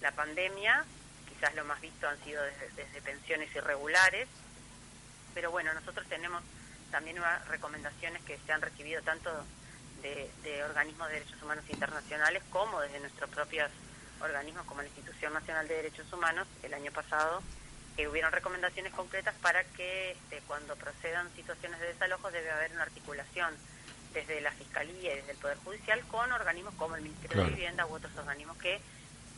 la 0.00 0.12
pandemia, 0.12 0.84
quizás 1.28 1.54
lo 1.54 1.64
más 1.64 1.80
visto 1.80 2.08
han 2.08 2.22
sido 2.24 2.42
desde, 2.42 2.70
desde 2.74 3.02
pensiones 3.02 3.54
irregulares, 3.54 4.28
pero 5.34 5.50
bueno, 5.50 5.72
nosotros 5.74 6.06
tenemos 6.08 6.42
también 6.90 7.18
unas 7.18 7.46
recomendaciones 7.48 8.22
que 8.22 8.38
se 8.38 8.52
han 8.52 8.62
recibido 8.62 9.02
tanto 9.02 9.30
de, 10.00 10.30
de 10.42 10.64
organismos 10.64 11.08
de 11.08 11.14
derechos 11.14 11.42
humanos 11.42 11.64
internacionales 11.68 12.42
como 12.50 12.80
desde 12.80 13.00
nuestros 13.00 13.28
propios 13.30 13.70
organismos 14.20 14.64
como 14.66 14.80
la 14.80 14.88
Institución 14.88 15.32
Nacional 15.32 15.66
de 15.68 15.74
Derechos 15.74 16.12
Humanos 16.12 16.46
el 16.62 16.72
año 16.72 16.92
pasado 16.92 17.42
que 17.96 18.08
hubieron 18.08 18.32
recomendaciones 18.32 18.92
concretas 18.92 19.34
para 19.40 19.64
que 19.64 20.12
este, 20.12 20.40
cuando 20.46 20.74
procedan 20.76 21.32
situaciones 21.36 21.78
de 21.80 21.86
desalojo 21.88 22.30
debe 22.30 22.50
haber 22.50 22.72
una 22.72 22.82
articulación 22.82 23.54
desde 24.12 24.40
la 24.40 24.52
Fiscalía 24.52 25.12
y 25.12 25.16
desde 25.16 25.32
el 25.32 25.38
Poder 25.38 25.58
Judicial 25.58 26.00
con 26.08 26.30
organismos 26.32 26.74
como 26.74 26.96
el 26.96 27.02
Ministerio 27.02 27.34
Claro. 27.34 27.48
de 27.48 27.54
Vivienda 27.54 27.86
u 27.86 27.94
otros 27.94 28.16
organismos 28.16 28.56
que 28.58 28.80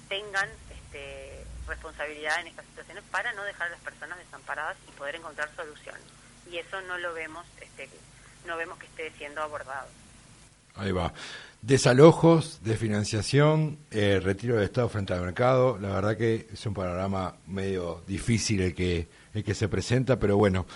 tengan 0.08 0.48
este, 0.70 1.44
responsabilidad 1.66 2.40
en 2.40 2.48
estas 2.48 2.66
situaciones 2.66 3.04
para 3.10 3.32
no 3.32 3.44
dejar 3.44 3.68
a 3.68 3.70
las 3.70 3.80
personas 3.80 4.18
desamparadas 4.18 4.76
y 4.88 4.92
poder 4.92 5.16
encontrar 5.16 5.50
soluciones. 5.56 6.02
Y 6.50 6.58
eso 6.58 6.80
no 6.82 6.96
lo 6.98 7.12
vemos, 7.14 7.46
este, 7.60 7.88
no 8.46 8.56
vemos 8.56 8.78
que 8.78 8.86
esté 8.86 9.10
siendo 9.18 9.42
abordado. 9.42 9.88
Ahí 10.76 10.92
va. 10.92 11.12
Desalojos, 11.62 12.60
desfinanciación, 12.62 13.78
eh, 13.90 14.20
retiro 14.22 14.56
de 14.56 14.64
Estado 14.64 14.88
frente 14.88 15.14
al 15.14 15.22
mercado. 15.22 15.78
La 15.80 15.88
verdad 15.88 16.16
que 16.16 16.46
es 16.52 16.64
un 16.64 16.74
panorama 16.74 17.34
medio 17.46 18.04
difícil 18.06 18.60
el 18.60 18.74
que, 18.74 19.08
el 19.34 19.42
que 19.42 19.54
se 19.54 19.68
presenta, 19.68 20.18
pero 20.18 20.36
bueno. 20.36 20.66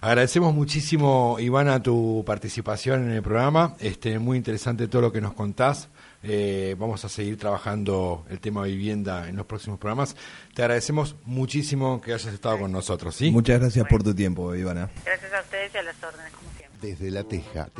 Agradecemos 0.00 0.54
muchísimo, 0.54 1.36
Ivana, 1.40 1.82
tu 1.82 2.22
participación 2.24 3.04
en 3.04 3.12
el 3.12 3.22
programa. 3.22 3.74
Este, 3.80 4.18
muy 4.18 4.36
interesante 4.36 4.86
todo 4.86 5.02
lo 5.02 5.12
que 5.12 5.20
nos 5.20 5.34
contás. 5.34 5.88
Eh, 6.22 6.76
vamos 6.78 7.04
a 7.04 7.08
seguir 7.08 7.38
trabajando 7.38 8.24
el 8.28 8.40
tema 8.40 8.62
vivienda 8.64 9.28
en 9.28 9.36
los 9.36 9.46
próximos 9.46 9.78
programas. 9.78 10.14
Te 10.54 10.62
agradecemos 10.62 11.16
muchísimo 11.24 12.00
que 12.00 12.12
hayas 12.12 12.32
estado 12.32 12.58
con 12.58 12.72
nosotros. 12.72 13.16
¿sí? 13.16 13.30
Muchas 13.30 13.58
gracias 13.58 13.86
por 13.88 14.02
tu 14.02 14.14
tiempo, 14.14 14.54
Ivana. 14.54 14.90
Gracias 15.04 15.32
a 15.32 15.40
ustedes 15.40 15.74
y 15.74 15.78
a 15.78 15.82
las 15.82 15.96
órdenes, 16.02 16.32
como 16.32 16.50
siempre. 16.50 16.65
Desde 16.80 17.10
La 17.10 17.24
Teja 17.24 17.70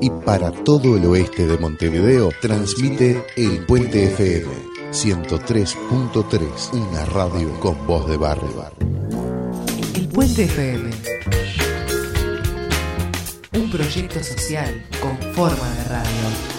y 0.00 0.10
para 0.10 0.50
todo 0.50 0.96
el 0.96 1.04
oeste 1.06 1.46
de 1.46 1.58
Montevideo 1.58 2.30
transmite 2.40 3.24
El 3.36 3.66
Puente 3.66 4.04
FM 4.04 4.46
103.3, 4.92 6.72
una 6.72 7.04
radio 7.06 7.58
con 7.58 7.86
voz 7.86 8.08
de 8.08 8.16
barrio. 8.16 8.70
El 9.94 10.08
Puente 10.08 10.44
FM. 10.44 10.90
Un 13.54 13.70
proyecto 13.70 14.22
social 14.22 14.86
con 15.00 15.16
forma 15.34 15.68
de 15.74 15.84
radio. 15.84 16.53